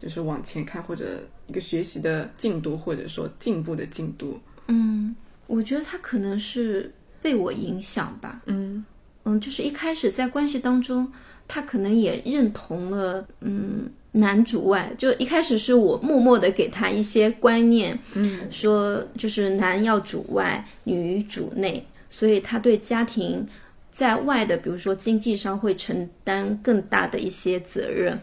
[0.00, 4.40] 就是往前看或者一个学习的进度，或者说进步的进度？
[4.68, 5.14] 嗯，
[5.46, 8.84] 我觉得他可能是被我影响吧，嗯
[9.24, 11.10] 嗯，就是一开始在关系当中，
[11.48, 18.40] 他可能也认同了，嗯，男主外，就一开始是我默默的给他一些观念，嗯。
[18.50, 23.46] 说就是男要主外，女主内，所以他对家庭
[23.90, 28.20] 在外的，比如说经济上会承担更大的一些责任，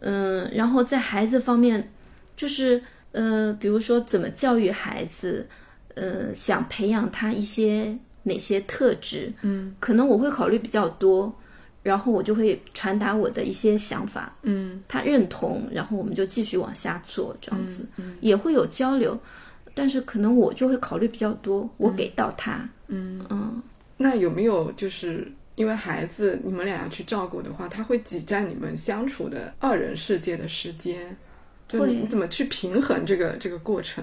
[0.00, 1.90] 嗯，然后在孩子方面，
[2.36, 2.80] 就是
[3.12, 5.46] 呃，比如说怎么教育孩子，
[5.94, 9.74] 呃，想培养他一些哪些特质，嗯。
[9.80, 11.34] 可能我会考虑比较多，
[11.84, 19.16] 然后我就会传达我的一些想法，嗯他认同，然后我们就继续往下做，这样子、嗯也会有交流，
[19.74, 23.24] 但是可能我就会考虑比较多，我给到他，嗯。
[23.28, 23.62] 嗯
[23.96, 31.14] 那有没有就是因为孩子你们俩要去照顾的话，他会挤占你们相处的二人世界的时间？
[31.68, 34.02] 就你怎么去平衡这个这个过程？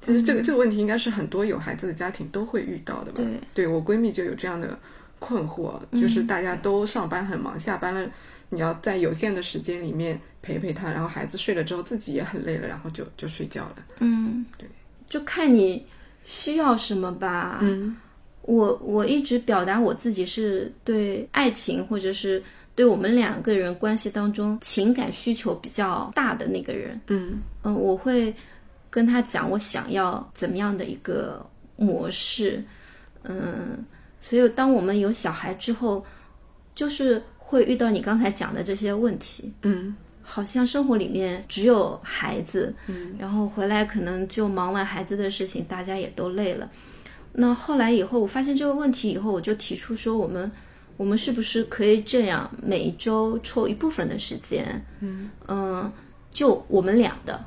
[0.00, 3.16] 其实这个、这个问题应该是很多有孩子的家庭都会遇到的吧？
[3.16, 4.78] 对对我闺蜜就有这样的
[5.18, 8.08] 困惑，就是大家都上班很忙，下班了
[8.48, 13.76] 你要在有限的时间里面陪陪他，然后孩子睡了之后自己也很累了，然后就就睡觉了。
[13.98, 14.68] 嗯，对，
[15.08, 15.84] 就看你
[16.24, 17.58] 需要什么吧。
[17.62, 17.96] 嗯
[18.42, 22.42] 我我一直表达我自己是对爱情或者是
[22.74, 26.98] 对我们两个人关系当中情感需求比较大的那个人。
[27.08, 28.34] 嗯嗯，我会
[28.88, 31.44] 跟他讲我想要怎么样的一个
[31.76, 32.64] 模式，
[33.24, 33.84] 嗯，
[34.28, 36.04] 所以当我们有小孩之后，
[36.74, 46.70] 就是会遇到你刚才讲的这些问题，嗯好像生活里面只有孩子，嗯，然后回来可能就忙完孩子的事情，大家也都累了。
[47.32, 50.52] 那后来以后，我发现这个问题以后，我就提出说，我们
[50.98, 55.90] 我们是不是可以这样，每一周抽一部分的时间，嗯嗯，
[56.34, 57.42] 就我们俩的，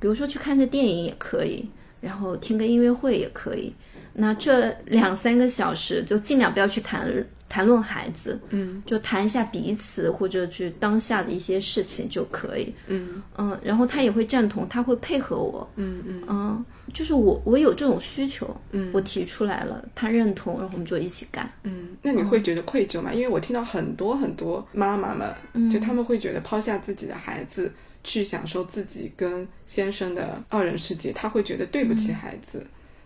[0.00, 1.70] 比如说去看个电影也可以，
[2.00, 3.72] 然后听个音乐会也可以。
[4.12, 7.08] 那这两三个小时就尽量不要去谈
[7.48, 12.72] 谈论孩子，嗯就谈一下彼此或者去当下的一些事情就可以。
[12.86, 15.68] 嗯嗯，然后他也会赞同，他会配合我。
[15.74, 21.50] 嗯嗯嗯，就是我我有这种需求，嗯我提出来了，他认同，然后我们就一起干。
[21.64, 23.12] 嗯，那你会觉得愧疚吗？
[23.12, 27.72] 因为我听到很多很多妈妈们，就他们会觉得抛下自己的孩子
[28.04, 32.64] 去享受自己跟先生的二人世界，她会觉得对不起孩子。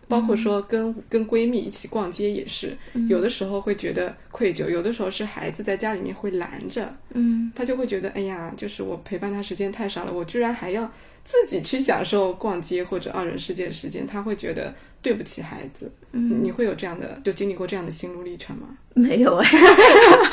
[0.09, 2.77] 包括说跟跟闺蜜一起逛街也是，
[3.09, 7.51] 有的时候会觉得愧疚，有的时候是孩子在家里面会拦着，嗯。
[7.55, 10.91] 他就会觉得，哎呀，就是我陪伴他时间太少了，我居然还要
[11.25, 15.91] 自己去享受逛街或者二人世界的时间，他会觉得对不起孩子。
[16.13, 18.69] 嗯，你会有这样的，就经历过这样的心路历程吗？
[18.95, 19.49] 没有哎，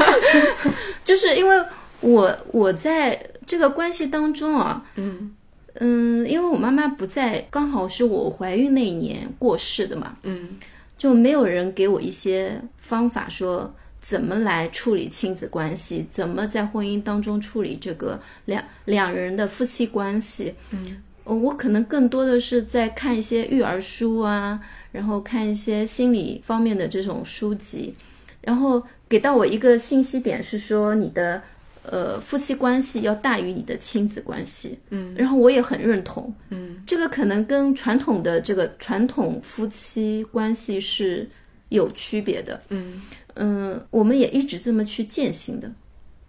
[1.06, 1.64] 就是因为
[2.00, 5.36] 我我在这个关系当中啊，嗯
[5.76, 10.58] 嗯，因为我妈妈不在，刚好是我怀孕那一年过世的嘛，嗯
[10.98, 20.54] 就没有人给我一些方法说怎么来处理亲子关系，怎么在婚姻当中处理这个两两人的夫妻关系。
[20.72, 24.60] 嗯呃我可能更多的是在看一些育儿书啊，
[24.92, 27.94] 然后看一些心理方面的这种书籍，
[28.42, 31.44] 然后给到我一个信息点是说你的
[31.84, 41.30] 呃夫妻关系要大于你的亲子关系，嗯，然后我也很认同，嗯，这个可能跟传统的这个传统夫妻关系是
[41.70, 43.02] 有区别的，嗯。
[43.36, 45.72] 嗯，我们也一直这么去践行的。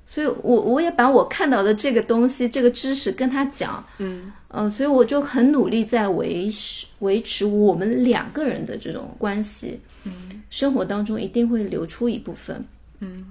[0.06, 12.64] 所以我我也把我看到的这个东西、这个知识跟他讲，嗯，呃，所以我就很努力在维持维持我们两个人的这种关系，嗯，生活当中一定会留出一部分，
[13.00, 13.24] 嗯，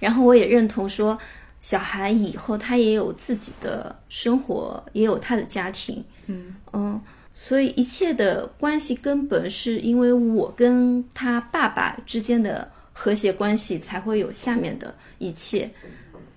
[0.00, 1.18] 然后我也认同说，
[1.60, 7.00] 小孩以后他也有自己的生活，也有他的家庭，嗯嗯，
[7.34, 15.70] 所以一切的关系根本是因为我跟他爸爸之间的和谐关系，才会有下面的一切。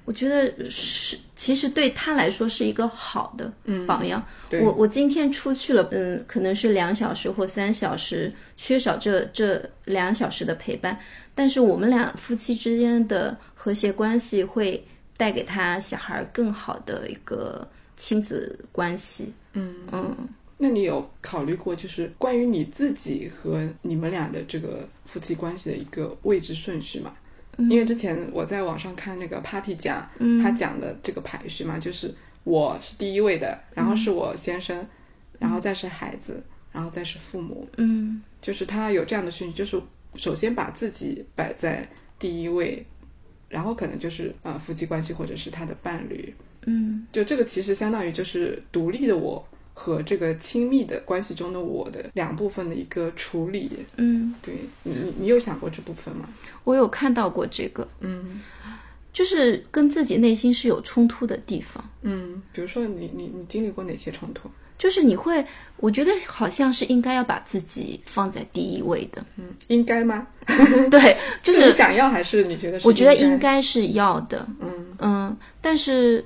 [0.04, 3.54] 我觉得是，其实对他来说是一个好的
[3.86, 4.22] 榜样。
[4.64, 11.00] 我我今天出去了，嗯，可能是两小时或三小时，缺少这这两小时的陪伴，
[11.36, 14.84] 但是我们俩夫妻之间的和谐关系会
[15.22, 19.32] 带给他小孩更好的一个亲子关系。
[19.54, 20.18] 嗯嗯，
[20.58, 27.14] 那你有考虑过，就是关于你自己和你们俩的这个夫妻关系的一个位置顺序吗？
[27.70, 30.10] 因为之前我在网上看那个 Papi 讲，
[30.42, 32.12] 他讲的这个排序嘛，就是
[32.44, 34.84] 我是第一位的，然后是我先生，
[35.38, 37.70] 然后再是孩子，然后再是父母。
[37.78, 39.80] 嗯，就是他有这样的顺序，就是
[40.16, 42.84] 首先把自己摆在第一位，
[43.52, 46.34] 然后可能就是呃夫妻关系或者是他的伴侣。
[46.66, 49.46] 嗯，就这个其实相当于就是独立的我。
[49.74, 56.28] 和这个亲密的关系中的我的两部分的一个处理，嗯，对你，你你有想过这部分吗？
[56.66, 58.42] 我有看到过这个，嗯，
[59.14, 64.52] 就是跟自己内心是有冲突的地方，嗯，比如说你你你经历过哪些冲突？
[64.82, 65.46] 就是你会，
[65.78, 70.26] 我觉得好像是应该要把自己放在第一位的，嗯，应该吗？
[70.90, 72.80] 对，就是你想要还是你觉得？
[72.84, 76.26] 我觉得应该是要的，嗯嗯，但是。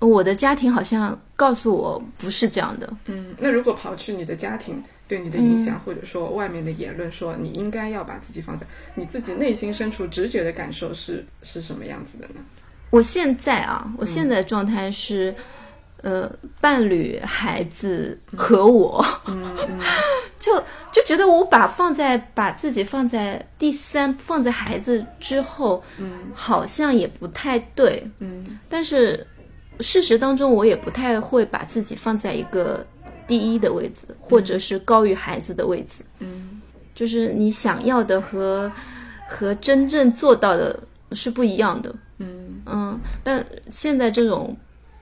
[0.00, 2.88] 我的家庭好像告诉我不是这样的。
[3.06, 8.64] 嗯，那如果刨去你的家庭对你的影响，或者说外面的言论，说你应该要把自己放在
[8.94, 12.34] 你自己内心深处直觉的感受是是什么样子的呢？
[12.90, 15.34] 我现在啊，我现在状态是，
[16.02, 16.30] 呃，
[16.60, 19.78] 伴侣、孩子和我，嗯嗯，
[20.38, 20.54] 就
[20.92, 29.26] 就觉得我把放在把自己放在第三，放在孩子之后，嗯，好像也不太对，嗯，但是。
[29.80, 32.84] 事实当中，我也不太会把自己放在一个
[33.28, 36.02] 第一的位置，或者是高于孩子的位置。
[36.18, 36.60] 嗯，
[36.96, 38.68] 就是你想要的和
[39.28, 40.76] 和真正做到的
[41.12, 41.94] 是不一样的。
[42.18, 44.56] 嗯嗯，但现在这种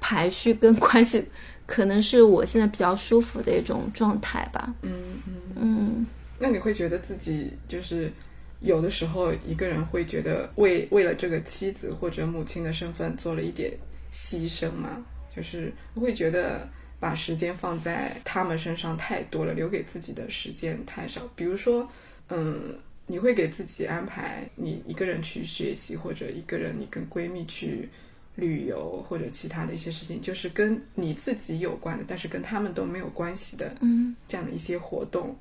[0.06, 1.24] 排序跟关系，
[1.66, 4.72] 可能是我现在比较舒服的一种状态吧。
[4.82, 4.92] 嗯
[5.26, 6.06] 嗯嗯。
[6.38, 8.12] 那你会觉得自己就是
[8.60, 13.72] 有的时候一个人会觉得为为了这个妻子或者母亲的身份做了一点。
[14.12, 16.66] 牺牲吗，就是会觉得
[16.98, 21.20] 把时间放在他们身上太多了，留给自己的时间太少。
[21.34, 21.86] 比如说，
[22.30, 22.74] 嗯，
[23.06, 27.90] 你会给自己安排你一个人去学习，或者一个人你跟闺蜜去
[28.37, 35.37] 旅游，或者其他的一些事情，就是跟你自己有关的，但是跟他们都没有关系的，嗯，这样的一些活动，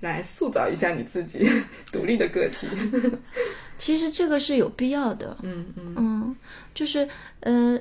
[0.00, 1.46] 来塑造一下你自己
[1.92, 2.66] 独立的个体。
[3.78, 6.36] 其实这个是有必要的，嗯嗯嗯，
[6.74, 7.06] 就是
[7.40, 7.80] 嗯。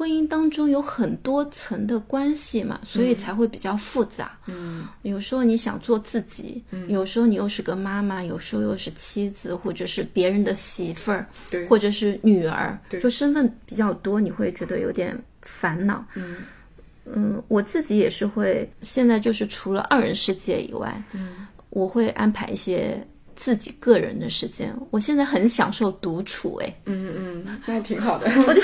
[0.00, 4.34] 婚姻当中有很多层的关系嘛，所以才会比较复杂。
[4.46, 16.02] 嗯，有时候你想做自己，嗯有时候你又是个妈妈，有时候又是妻子，或者是别人的媳妇儿，对，或者是女儿，对，就身份比较多，你会觉得有点烦恼。
[16.14, 16.36] 嗯
[17.04, 24.74] 嗯，我自己也是会，现在就是除了二人世界以外，嗯，我会安排一些自己个人的时间。
[24.90, 28.62] 我现在很享受独处，哎，嗯嗯，那挺好的， 我就。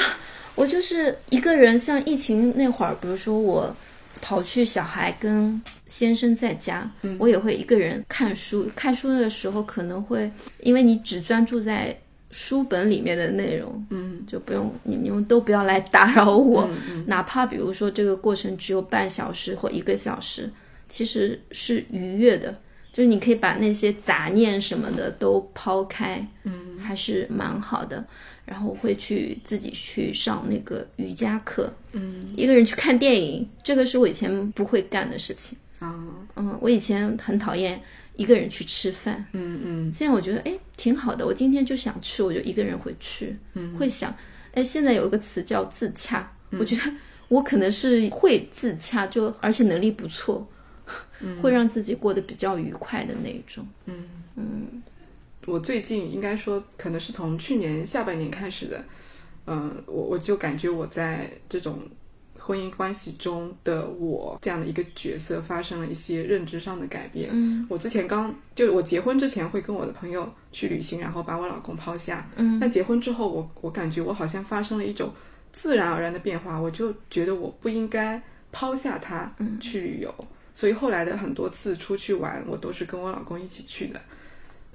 [0.57, 3.77] 我就是一个人，像疫情那会儿，比如说我
[4.21, 8.69] 跑去小孩跟先生在家，我也会一个人看书。
[8.75, 10.29] 看书的时候可能会，
[10.61, 11.97] 因为你只专注在
[12.31, 16.69] 书本里面的内容，嗯，就不用你你们都不要来打扰我，
[17.07, 20.51] 哪怕比如说这个过程只有半小时或一个小时，
[20.89, 22.59] 其实是愉悦的，
[22.93, 28.03] 就是你可以把那些杂念什么的都抛开，嗯，还是蛮好的。
[28.47, 35.59] 然后我会去自己去上那个瑜伽课，嗯，一个人去看电影，这个是我以前不会干的事情。
[35.81, 35.93] 啊，
[36.37, 37.79] 嗯，我以前很讨厌
[38.15, 44.15] 一个人去吃饭，嗯嗯，现在我觉得哎挺好的，我今天就想去，我就一个人回去，嗯，会想，
[44.53, 46.83] 哎，现在有一个词叫自洽，我觉得
[47.29, 50.49] 我可能是会自洽，就而且能力不错，
[51.43, 53.67] 会让自己过得比较愉快的那种。
[55.47, 58.85] 我最近应该说，可能是从去年下半年开始的，
[59.47, 61.79] 嗯，我我就感觉我在这种
[62.39, 67.31] 婚姻关系中的我这样的一个角色发生了一些认知上的改变。
[67.33, 72.29] 嗯我之前刚就我结婚之前会跟我的朋友去旅行，然后把我老公抛下。
[72.37, 75.13] 嗯但结婚之后，我我感觉我好像发生了一种
[75.53, 78.21] 自然而然的变化，我就觉得我不应该
[78.53, 80.13] 抛下他去旅游，
[80.55, 84.01] 所以后来的很多次出去玩，我都是跟我老公一起去的。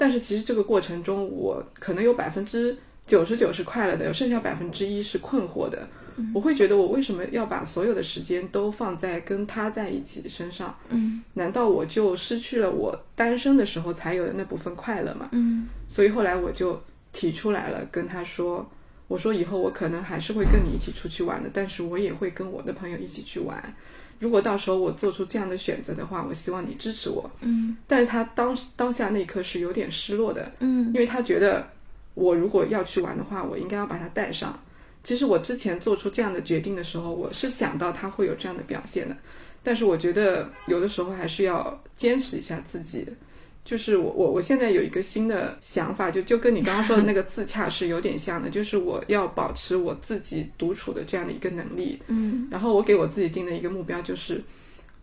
[0.02, 2.76] 但是其实这个过程中，我可能有百分之
[3.06, 5.88] 九十九是快乐的，有剩下百分之一是困惑的。
[6.34, 10.76] 我会觉得我为什么要把所有的时间都放在跟他在一起身上？
[10.90, 15.30] 嗯难道我就失去了我单身的时候才有的那部分快乐吗？
[15.34, 16.82] 嗯所以后来我就
[17.14, 18.68] 提出来了，跟他说
[19.08, 23.76] ：“我说以后我可能还是会跟你一起出去玩的，但是我也会跟我的朋友一起去玩。
[24.22, 31.68] 如果到时候我做出这样的选择的话，我希望你支持我。”嗯但是他当当下那一刻是有点失落的，嗯因为他觉得
[32.14, 34.58] 我如果要去玩的话，我应该要把他带上。
[35.04, 39.18] 其实我之前做出这样的决定的时候，我是想到他会有这样的表现的，
[39.64, 43.08] 但是我觉得有的时候还是要坚持一下自己。
[43.64, 52.02] 就是我我我现在有一个新的想法，就就跟你刚刚说的那个自洽是有点像的， 就是我要保持我自己独处的这样的一个能力。
[52.08, 54.44] 嗯然后我给我自己定的一个目标就是，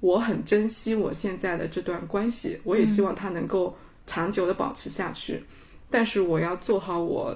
[0.00, 5.42] 我很珍惜我现在的这段关系，我也希望它能够长久的保持下去。
[5.90, 7.34] 但是我要做好我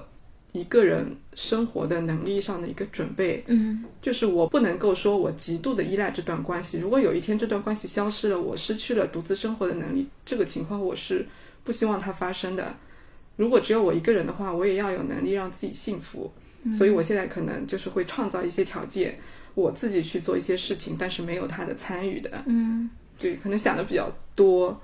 [0.53, 6.79] 一个人生活的能力上的一个准备，嗯就是我不能够说我极度的依赖这段关系。
[6.79, 11.25] 如果有一天这段关系消失了，我失去了独自生活的能力，这个情况我是
[11.63, 12.73] 不希望它发生的。
[13.35, 16.31] 如果只有我一个人的话，我也要有能力让自己幸福。
[16.77, 19.19] 所以我现在可能就是会创造一些条件，
[19.55, 22.43] 我自己去做一些事情，但是没有他的参与的。
[22.45, 24.79] 嗯，对，可能想的比较多。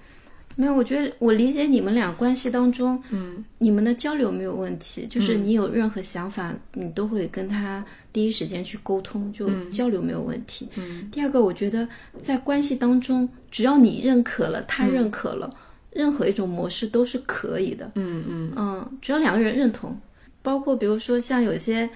[0.60, 3.46] 没有，我觉得我理解你们俩关系当中，嗯。
[3.60, 10.68] 你们的交流没有问题，就是你有任何想法，你都会跟他第一时间去沟通，就交流没有问题。
[10.76, 11.08] 嗯。
[11.10, 11.88] 第二个，我觉得
[12.22, 15.50] 在关系当中，只要你认可了，他认可了，
[15.92, 17.90] 任何一种模式都是可以的。
[17.96, 18.52] 嗯嗯。
[18.58, 19.98] 嗯，只要两个人认同，
[20.42, 21.90] 包括比如说像有些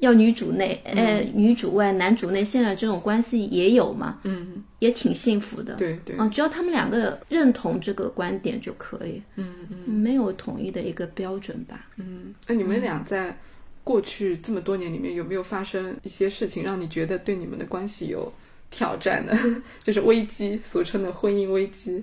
[0.00, 5.74] 要女主内，嗯呃，女主外男主内，现在这种关系也有嘛，嗯，也挺幸福的。
[5.74, 11.86] 对对，嗯，只要他们两个认同这个观点就可以，嗯嗯嗯没有统一的一个标准吧。
[11.96, 12.34] 嗯。
[12.46, 13.38] 那你们俩在
[13.84, 18.32] 过去这么多年里面，有没有发生一些事情，让你觉得对你们的关系有
[18.70, 19.36] 挑战的？
[19.84, 22.02] 就是危机，俗称的婚姻危机。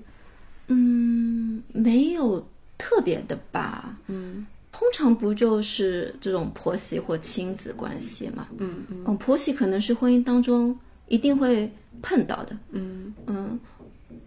[0.67, 3.97] 嗯，没有特别的吧。
[4.07, 4.45] 嗯
[4.77, 8.47] 通常不就是这种婆媳或亲子关系嘛？
[8.59, 11.67] 嗯嗯嗯，婆媳可能是婚姻当中一定会
[11.99, 12.55] 碰到的。
[12.69, 13.59] 嗯嗯，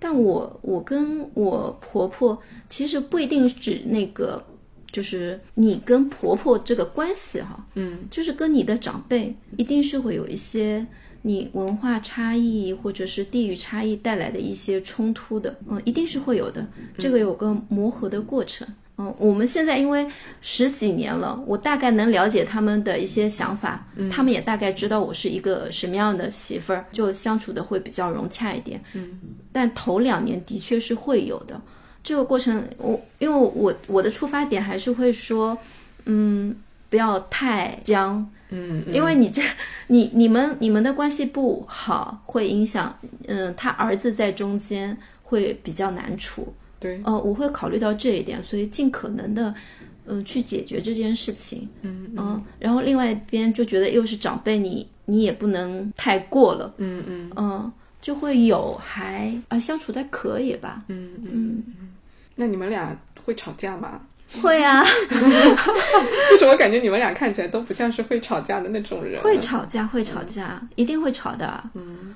[0.00, 2.36] 但我我跟我婆婆
[2.68, 4.44] 其实不一定指那个，
[4.90, 10.84] 就是你跟婆婆这个关系哈，嗯就是跟你的长辈一定是会有一些
[11.22, 16.66] 你文化差异或者是地域差异带来的一些冲突的，嗯，一定是会有的，
[16.98, 18.66] 这个有个磨合的过程。
[19.00, 20.06] 嗯，我们现在因为
[20.42, 28.82] 十几年了，我大概能了解他们的一些想法，他们也大概知道我是一个什么样的媳妇儿，就相处的会比较融洽一点。
[28.92, 29.18] 嗯，
[29.50, 31.58] 但头两年的确是会有的。
[32.02, 35.56] 这个过程，我因为我我的出发点还是会说，
[36.04, 36.54] 嗯，
[36.90, 39.40] 不要太僵，嗯因为你这
[39.88, 42.98] 你你们你们的关系不好，会影响，
[43.28, 46.54] 嗯、他儿子在中间会比较难处。
[46.80, 49.54] 对，呃，我会考虑到这一点，所以尽可能的，
[50.06, 51.68] 呃，去解决这件事情。
[51.82, 60.82] 嗯嗯、然后另外一边就觉得又是长辈，你你也不能太过了，嗯嗯嗯、就会有还啊、相处的可以吧。
[60.88, 61.28] 嗯嗯。
[61.32, 61.62] 嗯，
[62.36, 64.00] 那你们俩会吵架吗？
[64.40, 64.80] 会啊
[66.30, 69.20] 就是我感觉你们俩看起来都不像是会吵架的那种人。
[69.20, 71.62] 会吵架，会吵架，一定会吵的。
[71.74, 72.14] 嗯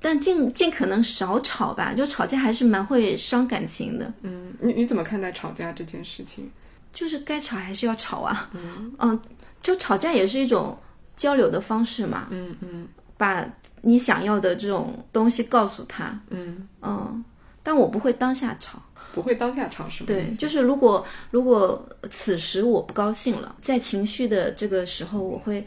[0.00, 4.12] 但尽尽可能少吵吧，就吵架还是蛮会伤感情的。
[4.22, 6.50] 嗯，你你怎么看待吵架这件事情？
[6.92, 9.20] 就是该吵还是要吵啊，嗯嗯，
[9.62, 10.76] 就吵架也是一种
[11.14, 13.46] 交流的方式嘛，嗯嗯把
[13.82, 17.24] 你想要的这种东西告诉他，嗯，嗯，
[17.62, 18.82] 但我不会当下吵，
[19.12, 20.06] 不会当下吵是吗？
[20.06, 25.66] 对，就是如果如果此时我不高兴了，在情绪的这个时候，我会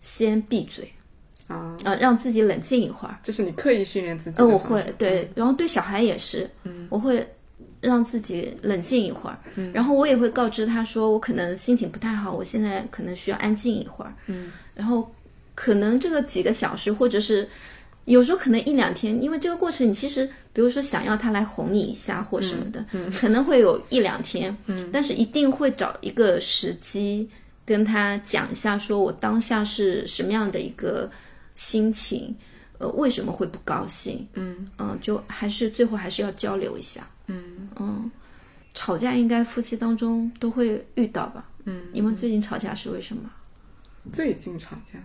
[0.00, 0.92] 先闭嘴，
[1.46, 6.86] 啊，呃，让自己冷静一会儿，这是你刻意训练自己嗯呃，我会对，然后对小孩也是，嗯。
[6.90, 7.26] 我会
[7.80, 9.70] 让自己冷静一会儿，嗯。
[9.72, 14.50] 然后我也会告知他说，我可能心情不太好，我现在可能需要安静一会儿，嗯。
[14.74, 15.08] 然后
[15.54, 17.46] 可能这个几个小时，或者是
[18.06, 23.10] 有时候可能一两天，因为这个过程你其实，比如说想要他来哄你一下或什么的，嗯。
[23.12, 27.28] 可能会有一两天，嗯，但是一定会找一个时机
[27.66, 31.10] 跟他讲一下，说我当下是什么样的一个
[31.54, 32.34] 心情，
[32.78, 38.10] 呃，为什么会不高兴，嗯嗯，就还是最后还是要交流一下，嗯嗯，
[38.74, 41.48] 吵架应该夫妻当中都会遇到吧？
[41.64, 43.30] 嗯，你们最近吵架是为什么？
[44.12, 44.98] 最近吵架，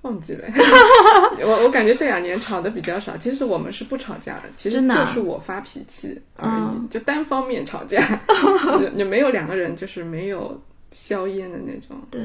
[0.00, 0.48] 忘记了。
[1.40, 3.16] 我我感觉这两年吵的比较少。
[3.16, 8.20] 其实我们是不吵架的，其实就是我发脾气而已，就单方面吵架，
[8.80, 11.96] 就就没有两个人就是没有硝烟的那种。
[12.10, 12.20] 对，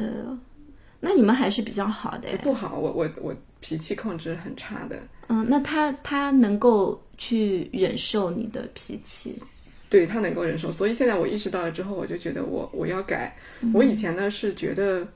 [1.00, 2.38] 那你们还是比较好的诶。
[2.38, 5.00] 不好，我我我脾气控制很差的。
[5.28, 9.36] 嗯，那他他能够去忍受你的脾气，
[9.90, 13.36] 对他能够忍受，所以现在我意识到了之后，我就觉得我我要改。
[13.74, 15.08] 我以前呢是觉得，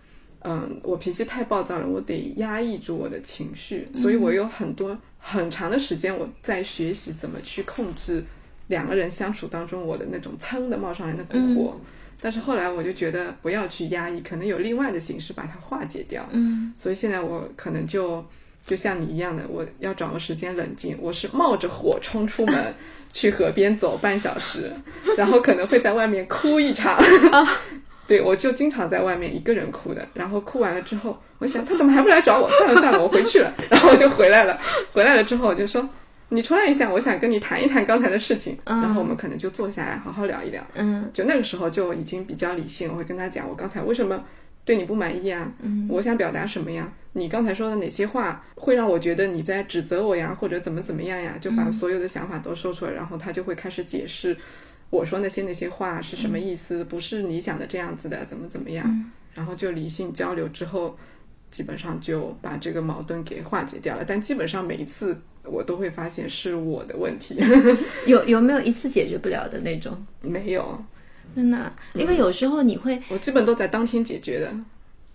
[0.41, 8.23] 嗯，我脾气太暴躁了，我得压抑住我的情绪，所以我有很多很长的时间我在学习怎么去控制
[8.67, 11.79] 两个人相处当中我的那种噌的冒上来的股火。
[12.22, 16.26] 但是后来我就觉得不要去压抑，可能有另外的形式把它化解掉。
[16.32, 18.24] 嗯所以现在我可能就
[18.65, 20.95] 就像你一样的，我要找个时间冷静。
[21.01, 22.74] 我是冒着火冲出门
[23.11, 24.72] 去河边走半小时，
[25.17, 27.03] 然后可能会在外面哭一场。
[28.07, 30.07] 对，我就经常在外面一个人哭的。
[30.13, 32.49] 然后哭完了之后，我想他怎么还不来找我？
[32.51, 33.53] 算了算了，我回去了。
[33.69, 34.59] 然后我就回来了。
[34.93, 35.88] 回来了之后，我就说
[36.34, 38.57] 你出来一下，我想跟你谈一谈刚才的事情。
[38.65, 40.65] 然后我们可能就坐下来好好聊一聊。
[40.75, 44.23] 嗯就那个时候就已经比较理性，我会跟他讲我刚才为什么
[44.63, 54.38] 对你不满意啊，嗯我想表达什么呀，你刚才说的哪些话会让我觉得你在指责我呀，或者怎么怎么样呀，就把所有的想法都说出来，然后他就会开始解释
[54.89, 60.97] 我说那些那些话是什么意思，不是你想的这样子的，怎么怎么样，然后就理性交流之后。
[61.51, 67.35] 基本上就把这个矛盾给化解掉了，但基本上每一次我都会发现是我的问题，
[68.07, 69.95] 有有没有一次解决不了的那种？
[70.21, 70.83] 没有，
[71.35, 74.51] 真的啊，因为有时候你会，我基本都在当天解决的。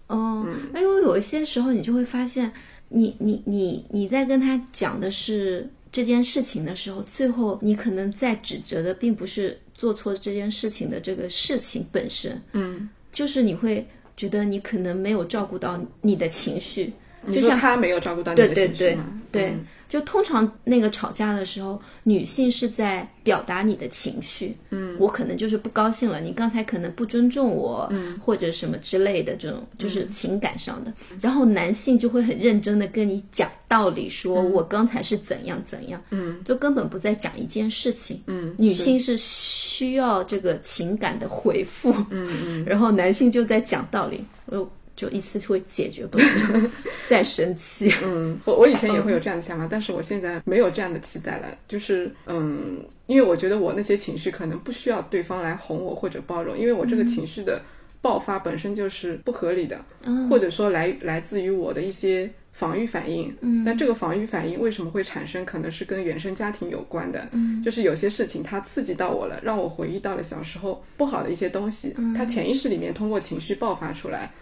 [0.09, 2.53] 哦，因为有一些时候你就会发现，
[2.89, 13.84] 你你你你在跟他讲的是这件事情的时候，最后你可能在指责的并不是做错这件事情的这个事情本身，嗯，就是你会
[14.17, 16.93] 觉得你可能没有照顾到你的情绪，
[17.33, 19.05] 就像他没有照顾到你的对对对情绪吗？
[19.31, 30.93] 对嗯，就通常那个吵架的时候，女性是在表达你的情绪，嗯，我可能就是不高兴了，你刚才可能不尊重我，嗯，或者什么之类的这种，就是情感上的。
[31.20, 46.25] 然后男性就会很认真的跟你讲道理，说我刚才是怎样怎样，嗯，就根本不在讲一件事情，嗯，女性是需要这个情感的回复，嗯嗯， 然后男性就在讲道理，我就一次会解决不了，
[47.07, 47.93] 再生气。
[48.03, 51.59] 嗯，我我以前也会有这样的想法，但是我现在没有这样的期待了。
[51.69, 57.61] 就是嗯，因为我觉得我那些情绪可能不需要对方来哄我或者包容，因为我这个情绪的
[58.01, 63.37] 爆发本身就是不合理的，嗯或者说来来自于我的一些防御反应。
[63.43, 65.45] 嗯那这个防御反应为什么会产生？
[65.45, 67.29] 可能是跟原生家庭有关的。
[67.33, 74.33] 嗯就是有些事情它刺激到我了，让我回忆到了小时候不好的一些东西，嗯它潜意识里面通过情绪爆发出来。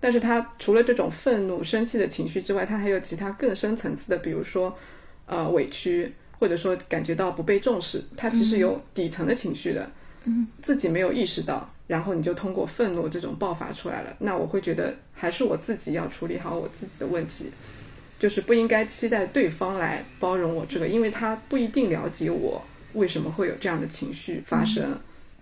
[0.00, 4.74] 但是他除了这种愤怒、生气的情绪之外，他还有其他更深层次的，比如说，
[5.26, 9.90] 呃，委屈，或者说感觉到不被重视，他其实有底层的情绪的，
[10.24, 14.16] 嗯，自己没有意识到，然后你就通过愤怒这种爆发出来了。
[14.18, 17.50] 那我会觉得还是我自己要处理好我自己的问题，
[18.18, 22.62] 就是不应该期待对方来包容我这个，因为他不一定了解我
[22.94, 24.98] 为什么会有这样的情绪发生。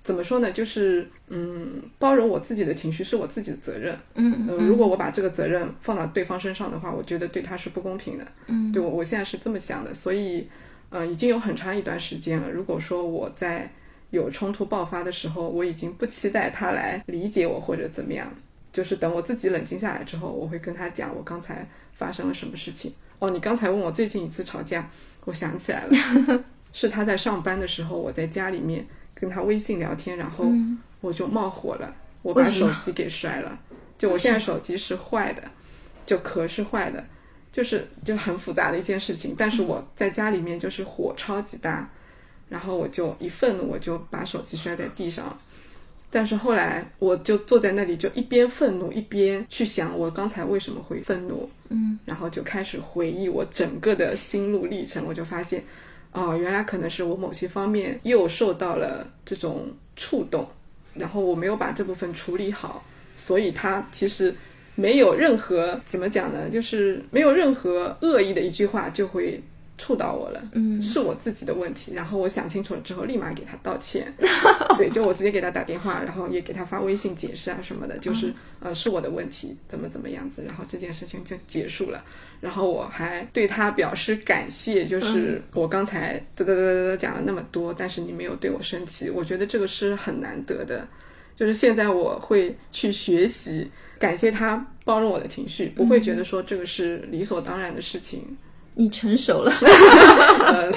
[0.09, 0.51] 怎么说呢？
[0.51, 3.95] 就是嗯，包容我自己的情绪是我自己的责任。
[4.15, 8.27] 嗯呃，如果我把这个责任放到对方身上的话，我觉得对他是不公平的。
[8.47, 10.49] 嗯，对我，我现在是这么想的，所以，
[10.89, 12.51] 呃，已经有很长一段时间了。
[12.51, 13.71] 如果说我在
[14.09, 18.27] 有冲突爆发的时候，我已经不期待他来理解我或者怎么样，
[18.73, 22.91] 就是等我自己冷静下来之后，我会跟他讲我刚才发生了什么事情。
[23.19, 24.89] 哦，你刚才问我最近一次吵架，
[25.27, 28.87] 我想起来了， 是他在上班的时候，我在家里面
[29.21, 30.47] 跟他微信聊天，然后
[31.01, 33.59] 我就冒火了，我把手机给摔了。
[33.99, 35.43] 就我现在手机是坏的，
[36.07, 37.05] 就壳是坏的，
[37.51, 39.35] 就是就很复杂的一件事情。
[39.37, 41.91] 但是我在家里面就是火超级大，
[42.49, 45.37] 然后我就一愤怒，我就把手机摔在地上。
[46.11, 55.05] 但是后来我就坐在那里，就一边愤怒一边去想我刚才为什么会愤怒，嗯，然后就开始回忆我整个的心路历程。
[55.05, 55.63] 我就发现，
[56.13, 60.49] 哦，原来可能是我某些方面又受到了这种触动，
[60.95, 62.85] 然后我没有把这部分处理好，
[63.17, 64.35] 所以他其实
[64.75, 69.43] 没有任何怎么讲呢，就是没有任何恶意的一句话就会。
[69.79, 71.95] 触到我了，嗯，是我自己的问题。
[71.95, 74.13] 然后我想清楚了之后，立马给他道歉。
[74.77, 80.43] 对，就我直接给他打电话，然后也给他发微信解释啊什么的，就是呃是我的问题，怎么怎么样子。
[80.45, 82.05] 然后这件事情就结束了。
[82.41, 90.87] 然后我还对他表示感谢，就是我刚才嘚嘚嘚嘚嘚讲了那么多，但是你没有对我生气，我觉得这个是很难得的。
[91.35, 98.25] 就是现在我会去学习感谢他包容我的情绪，不会觉得说这个是理所当然的事情。
[98.81, 99.51] 你成熟了，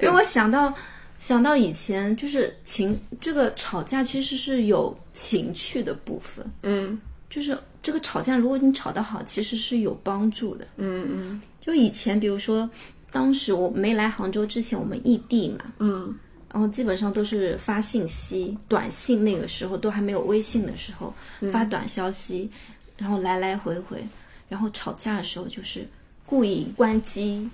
[0.00, 0.72] 因为我想到
[1.18, 6.96] 想到以前就是情这个吵架其实是有情趣的部分，嗯，
[7.28, 11.40] 就是这个吵架如果你吵得好，其实是有帮助的，嗯嗯。
[11.60, 12.70] 就以前比如说
[13.10, 16.14] 当时我没来杭州之前，我们异地嘛，嗯，
[16.52, 21.12] 然后基本上都是发信息、短信，那个时候都还没有微信的时候
[21.52, 22.48] 发短消息，
[22.96, 24.06] 然后来来回回，
[24.48, 25.84] 然后吵架的时候就是。
[26.30, 27.50] 故意关机，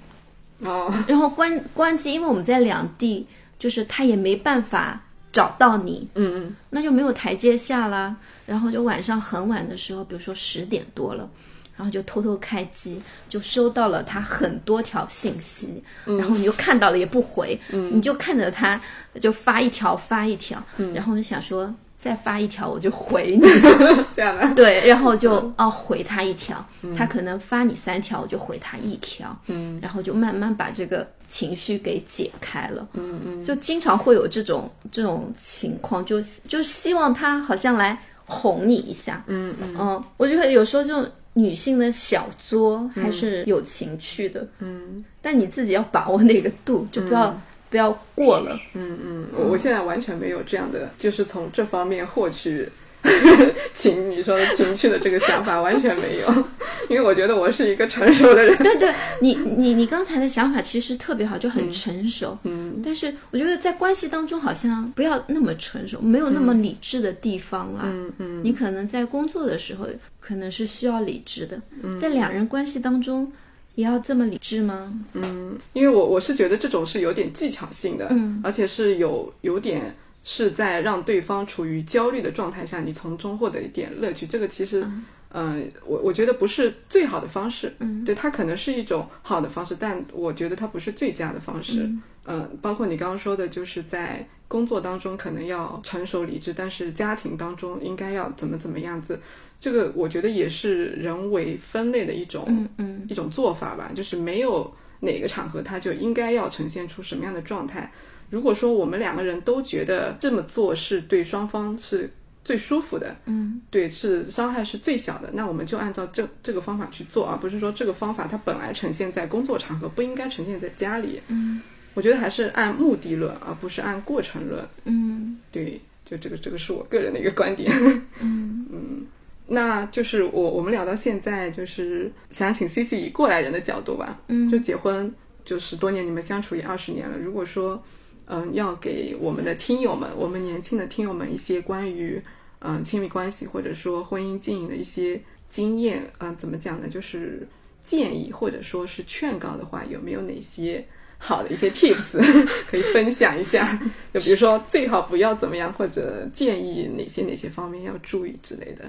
[0.59, 3.27] 哦，然后关关机，因为我们在两地，
[3.59, 5.01] 就是他也没办法
[5.33, 8.15] 找到你，嗯嗯，那就没有台阶下啦。
[8.45, 11.27] 然后就晚上很晚的时候，比如说十点多了，
[11.75, 13.01] 然后就偷偷开机，
[13.31, 18.79] 就收到了他很多条信息，然后你就看到了也不回，你就看着他
[19.19, 20.63] 就发一条发一条，
[20.93, 21.75] 然后就想说。
[21.99, 23.49] 再发一条我就回你，
[24.15, 26.65] 这样的 对，然后就哦回他一条，
[26.97, 39.77] 他可能发你三条，我就回他一条，嗯，然后就慢慢把这个情绪给解开了，嗯嗯，就经常会有这种这种情况，就就希望他好像来哄你一下，嗯嗯。
[39.79, 47.35] 嗯，我觉得有时候这种女性的小作还是有情趣的，嗯，但你自己要把握那个度，就不要。
[47.69, 52.69] 不要过了，嗯嗯，我我现在完全没有这样的，就是从这方面获取
[53.77, 56.45] 情你说的情趣的这个想法， 完全没有，
[56.89, 58.57] 因为我觉得我是一个成熟的人。
[58.63, 62.37] 对对，你你你刚才的想法其实特别好，就很成熟。
[62.45, 67.83] 嗯，但是我觉得在关系当中，好像不要那么成熟，没有那么理智的地方啦。
[67.85, 69.87] 嗯嗯，你可能在工作的时候，
[70.19, 71.61] 可能是需要理智的。
[71.83, 73.31] 嗯，在两人关系当中。
[73.77, 74.93] 也要这么理智吗？
[75.13, 84.27] 嗯，因为我我是觉得这种是有点技巧性的，嗯，而且是有有点是在让对方处于焦虑的状态下，你从中获得一点乐趣。
[84.27, 84.85] 这个其实，
[85.31, 91.89] 嗯，我我觉得不是最好的方式，嗯，对，它可能是一种好的方式，但我觉得它不是最佳的方式。
[92.25, 99.21] 嗯，包括你刚刚说的，就是在工作当中可能要成熟理智，但是家庭当中应该要怎么怎么样子。
[99.59, 103.91] 这个我觉得也是人为分类的一种，嗯嗯，一种做法吧。
[103.95, 107.91] 就是没有哪个场合他就应该要呈现出什么样的状态。
[108.29, 112.13] 如果说我们两个人都觉得这么做是对双方是
[112.45, 121.21] 最舒服的，嗯，对，是伤害是最小的，那我们就按照这这个方法去做，而不是说这个方法它本来呈现在工作场合，不应该呈现在家里。
[121.29, 121.61] 嗯，
[121.97, 124.63] 我觉得还是按目的论，而不是按过程论。
[124.85, 127.73] 嗯，对，就这个这个是我个人的一个观点。
[128.21, 129.07] 嗯嗯。
[129.49, 135.11] 那就是我我们聊到现在，就是想请 C C 以过来人的角度吧，嗯，就结婚
[135.45, 137.17] 就十多年，你们相处也二十年了。
[137.17, 137.83] 如果说，
[138.27, 142.21] 嗯，要给我们的听友们，我们年轻的听友们一些关于
[142.59, 145.19] 嗯亲密关系或者说婚姻经营的一些
[145.49, 146.89] 经验，嗯，怎么讲呢？
[146.89, 147.47] 就是
[147.85, 150.85] 建议或者说是劝告的话，有没有哪些
[151.19, 153.79] 好的一些 tips 可以分享一下？
[154.13, 158.85] 就比如说最好不要怎么样，或者建议哪些哪些方面要注意之类的。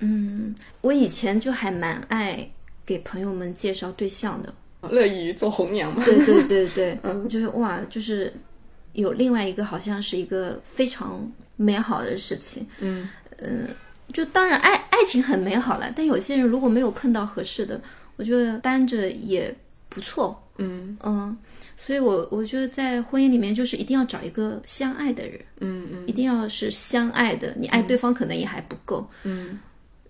[0.00, 2.48] 嗯，我以前就还蛮爱
[2.84, 4.52] 给朋友们介绍对象的，
[4.90, 6.04] 乐意做红娘嘛。
[6.04, 8.32] 对对对对， 嗯，就是哇，就是
[8.92, 12.66] 有另外一个好像是一个非常美好的事情。
[12.80, 13.08] 嗯
[13.38, 13.68] 嗯，
[14.12, 17.80] 就当然爱爱情很美好了，但有些人如果没有碰到合适的，
[18.16, 19.54] 我觉得单着也
[19.88, 20.40] 不错。
[20.58, 21.36] 嗯嗯，
[21.76, 25.40] 所以我我觉得在婚姻里面就是一定要找一个相爱的人。
[25.60, 29.08] 嗯嗯，一定要是相爱的，你爱对方可能也还不够。
[29.24, 29.58] 嗯。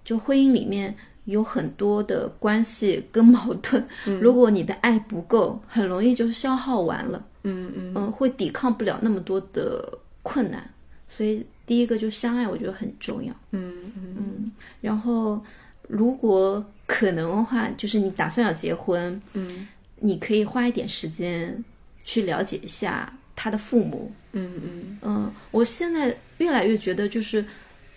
[0.04, 3.82] 就婚姻里面有很多的关系跟矛盾，
[4.20, 7.26] 如果你的爱不够，很容易就消耗完了。
[7.44, 10.70] 嗯嗯嗯，会抵抗不了那么多的困难，
[11.08, 13.32] 所以第一个就相爱，我觉得很重要。
[13.52, 15.42] 嗯嗯嗯，然后
[15.88, 19.66] 如果可能的话，就是你打算要结婚，嗯，
[20.04, 21.64] 你可以花一点时间
[22.04, 24.12] 去了解一下他的父母。
[24.32, 27.44] 嗯嗯嗯，我现在越来越觉得就是。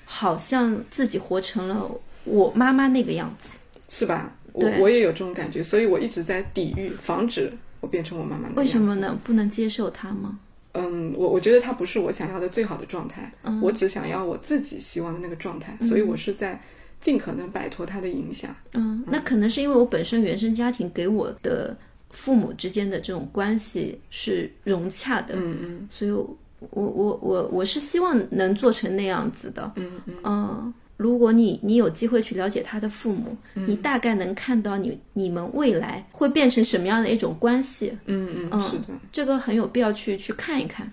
[0.10, 1.92] 好像自己活成了
[2.24, 3.58] 我妈妈那个样子，
[3.90, 4.34] 是吧？
[4.54, 7.52] 我我也有这种感觉，所以我一直在抵御，防止
[7.82, 8.48] 我变成我妈妈。
[8.56, 9.20] 为什么呢？
[9.22, 10.40] 不能接受他吗？
[10.76, 16.62] 嗯，我我觉得他不是我想要的最好的状态，嗯，我只想要我自己希望的那个状态，所以我是在
[17.02, 18.56] 尽可能摆脱他的影响。
[18.76, 21.78] 嗯，那可能是因为我本身原生家庭给我的
[22.10, 25.90] 父母之间的这种关系是融洽的，嗯嗯。
[25.92, 26.28] 所以我
[26.70, 29.72] 我我我我是希望能做成那样子的。
[29.76, 30.16] 嗯嗯。
[30.24, 40.92] 嗯，如果你你有机会去了解他的父母，你大概能看到你你们未来会变成什么样的一种关系，嗯嗯，是的，这个很有必要去去看一看。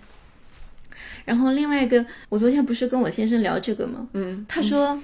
[1.24, 4.06] 然后另外一个，我昨天不是跟我先生聊这个吗？
[4.12, 5.00] 嗯，他说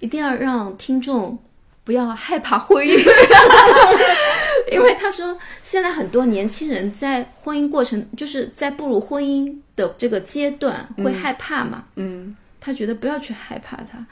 [0.00, 1.38] 一定要让听众
[1.84, 2.96] 不要害怕婚姻，
[4.72, 11.84] 因为他说现在很多年轻人在婚姻过程，就是在步入婚姻的这个阶段会害怕嘛。
[11.96, 14.04] 嗯他觉得不要去害怕它，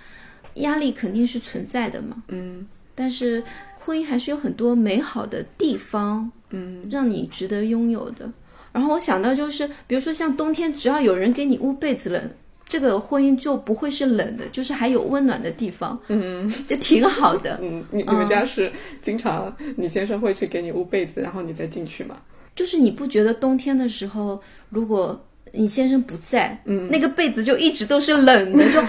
[0.55, 2.23] 压力肯定是存在的嘛。
[2.29, 3.43] 嗯但是
[3.85, 8.31] 婚姻还是有很多美好的地方，嗯让你值得拥有的。
[8.73, 12.31] 然后我想到就是，比如说像冬天，只要有人给你捂被子冷，
[12.69, 17.59] 这个婚姻就不会是冷的，就是还有温暖的地方，嗯也挺好的。
[17.63, 22.17] 嗯，你你们家是经常你先生会去给你捂被子，然后你再进去吗？
[22.55, 24.41] 就是你不觉得冬天的时候，
[24.71, 26.89] 如果你先生不在，嗯。
[26.91, 28.81] 那个被子就一直都是冷的， 就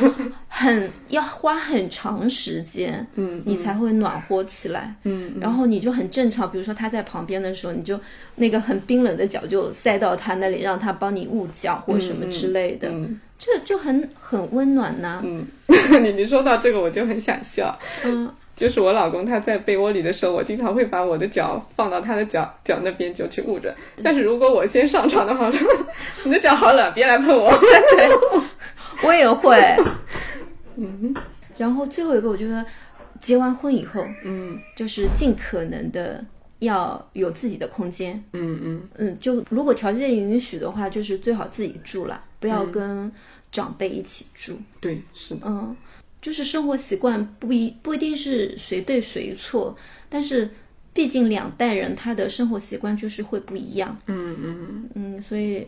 [0.47, 4.93] 很要花很长时间，嗯你才会暖和起来。
[5.03, 7.99] 嗯然后你就很正常，比如说他在旁边的时候，你就
[8.36, 13.20] 那个很冰冷的脚就塞到他那里，让他帮你捂脚或什么之类的，嗯。
[13.39, 15.45] 这就很很温暖呐、嗯，
[16.01, 17.78] 你你说到这个我就很想笑。
[18.03, 18.28] 嗯，
[18.58, 23.74] 就是我老公他在被窝里的时候，我经常会把我的脚放到他的脚脚那边就去捂着。
[24.03, 25.86] 但是如果我先上床的话，说
[26.26, 27.49] 你的脚好冷，别来碰我。
[29.05, 29.55] 我也会。
[30.76, 31.14] 嗯
[31.55, 32.66] 然后最后一个，我觉得
[33.22, 36.24] 结完婚以后，嗯就是尽可能的
[36.60, 38.24] 要有自己的空间。
[38.34, 43.12] 嗯嗯嗯，就如果条件允许的话，就是最好自己住了，不要跟
[43.51, 44.60] 长辈一起住。
[44.80, 45.76] 对，是的，嗯，
[46.22, 49.78] 就是生活习惯不一不一定是谁对谁错，
[50.09, 50.49] 但是
[50.93, 53.97] 毕竟两代人他的生活习惯就是会不一样。
[54.07, 55.68] 嗯嗯嗯，所以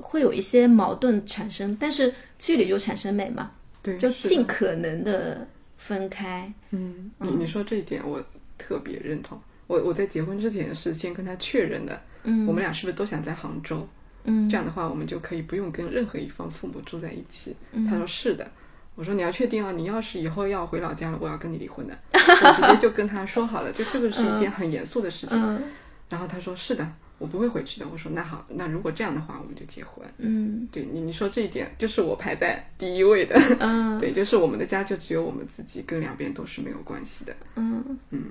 [0.00, 6.52] 会有一些矛盾产生，但是距离就产生美嘛，对，就尽可能的分开。
[6.70, 8.24] 嗯，你你说这一点我
[8.56, 9.38] 特别认同。
[9.66, 13.86] 我我在结婚之前是先跟他确认的，嗯我们俩是不是都想在杭州？
[14.24, 17.54] 嗯这样的话，我们就可以不用跟任何一方父母住在一起。
[17.72, 18.50] 嗯他说是的。
[18.94, 21.96] 我说你要确定啊，你要是以后要回老家了，我要跟你离婚的。
[22.12, 25.36] 我直接就跟他说好了，就这个是一件很严肃的事情。
[25.40, 25.62] 嗯
[26.08, 26.86] 然后他说是的，
[27.16, 27.86] 我不会回去的。
[27.90, 30.06] 我说那好，那如果这样的话，我们就结婚。
[30.18, 33.34] 嗯对你你说这一点，就是我排在第一位的。
[33.60, 37.34] 嗯对，就是我们的家就只有我们自己，跟两边都是没有关系的。
[37.56, 38.24] 嗯嗯，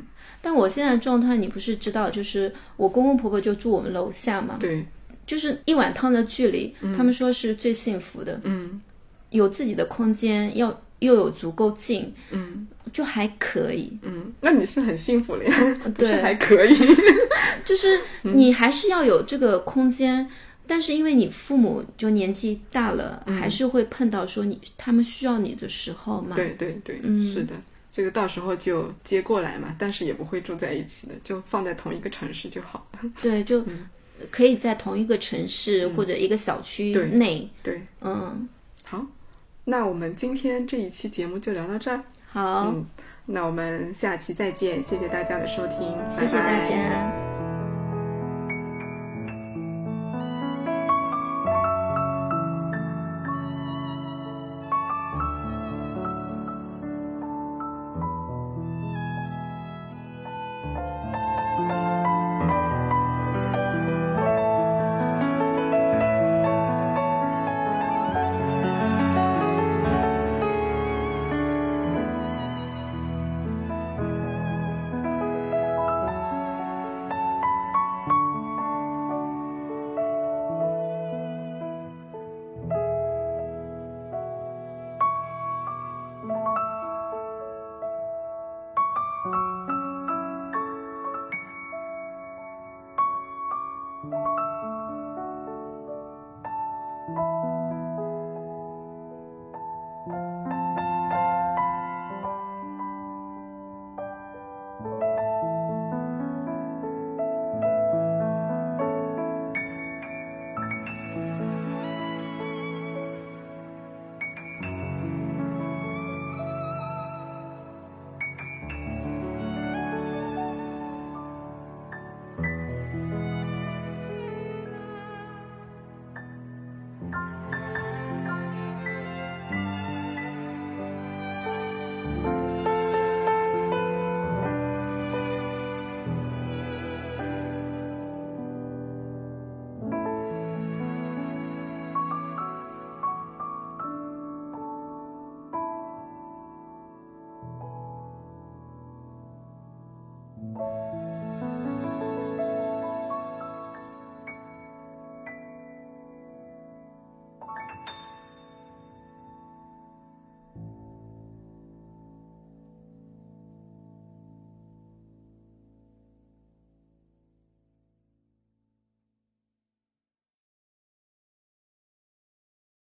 [0.44, 4.86] 但我现在状态你不是知道，就是我公公婆婆就住我们楼下嘛，对，
[5.26, 8.40] 就是一碗汤的距离，他们说是最幸福的。
[8.44, 8.80] 嗯
[9.32, 13.98] 有自己的空间，要又有足够近，嗯就还可以。
[14.04, 16.76] 嗯，那你是很幸福了呀， 对还可以？
[17.66, 20.28] 就是你还是要有这个空间，
[20.68, 26.36] 但是因为你父母就年纪大了，还是会碰到说你他们需要你的时候嘛。
[26.36, 27.54] 对对对，嗯是的，
[27.92, 33.00] 这个到时候就接过来嘛，但是也不会住在一起的，就放在同一个城市就好了。
[33.22, 33.64] 对，就
[34.30, 37.50] 可以在同一个城市或者一个小区对内。
[37.64, 38.48] 对，嗯，
[38.84, 39.06] 好，
[39.66, 42.02] 那我们今天这一期节目就聊到这儿。
[42.28, 42.86] 好，嗯，
[43.26, 47.21] 那我们下期再见，谢谢大家的收听，谢谢大拜拜家。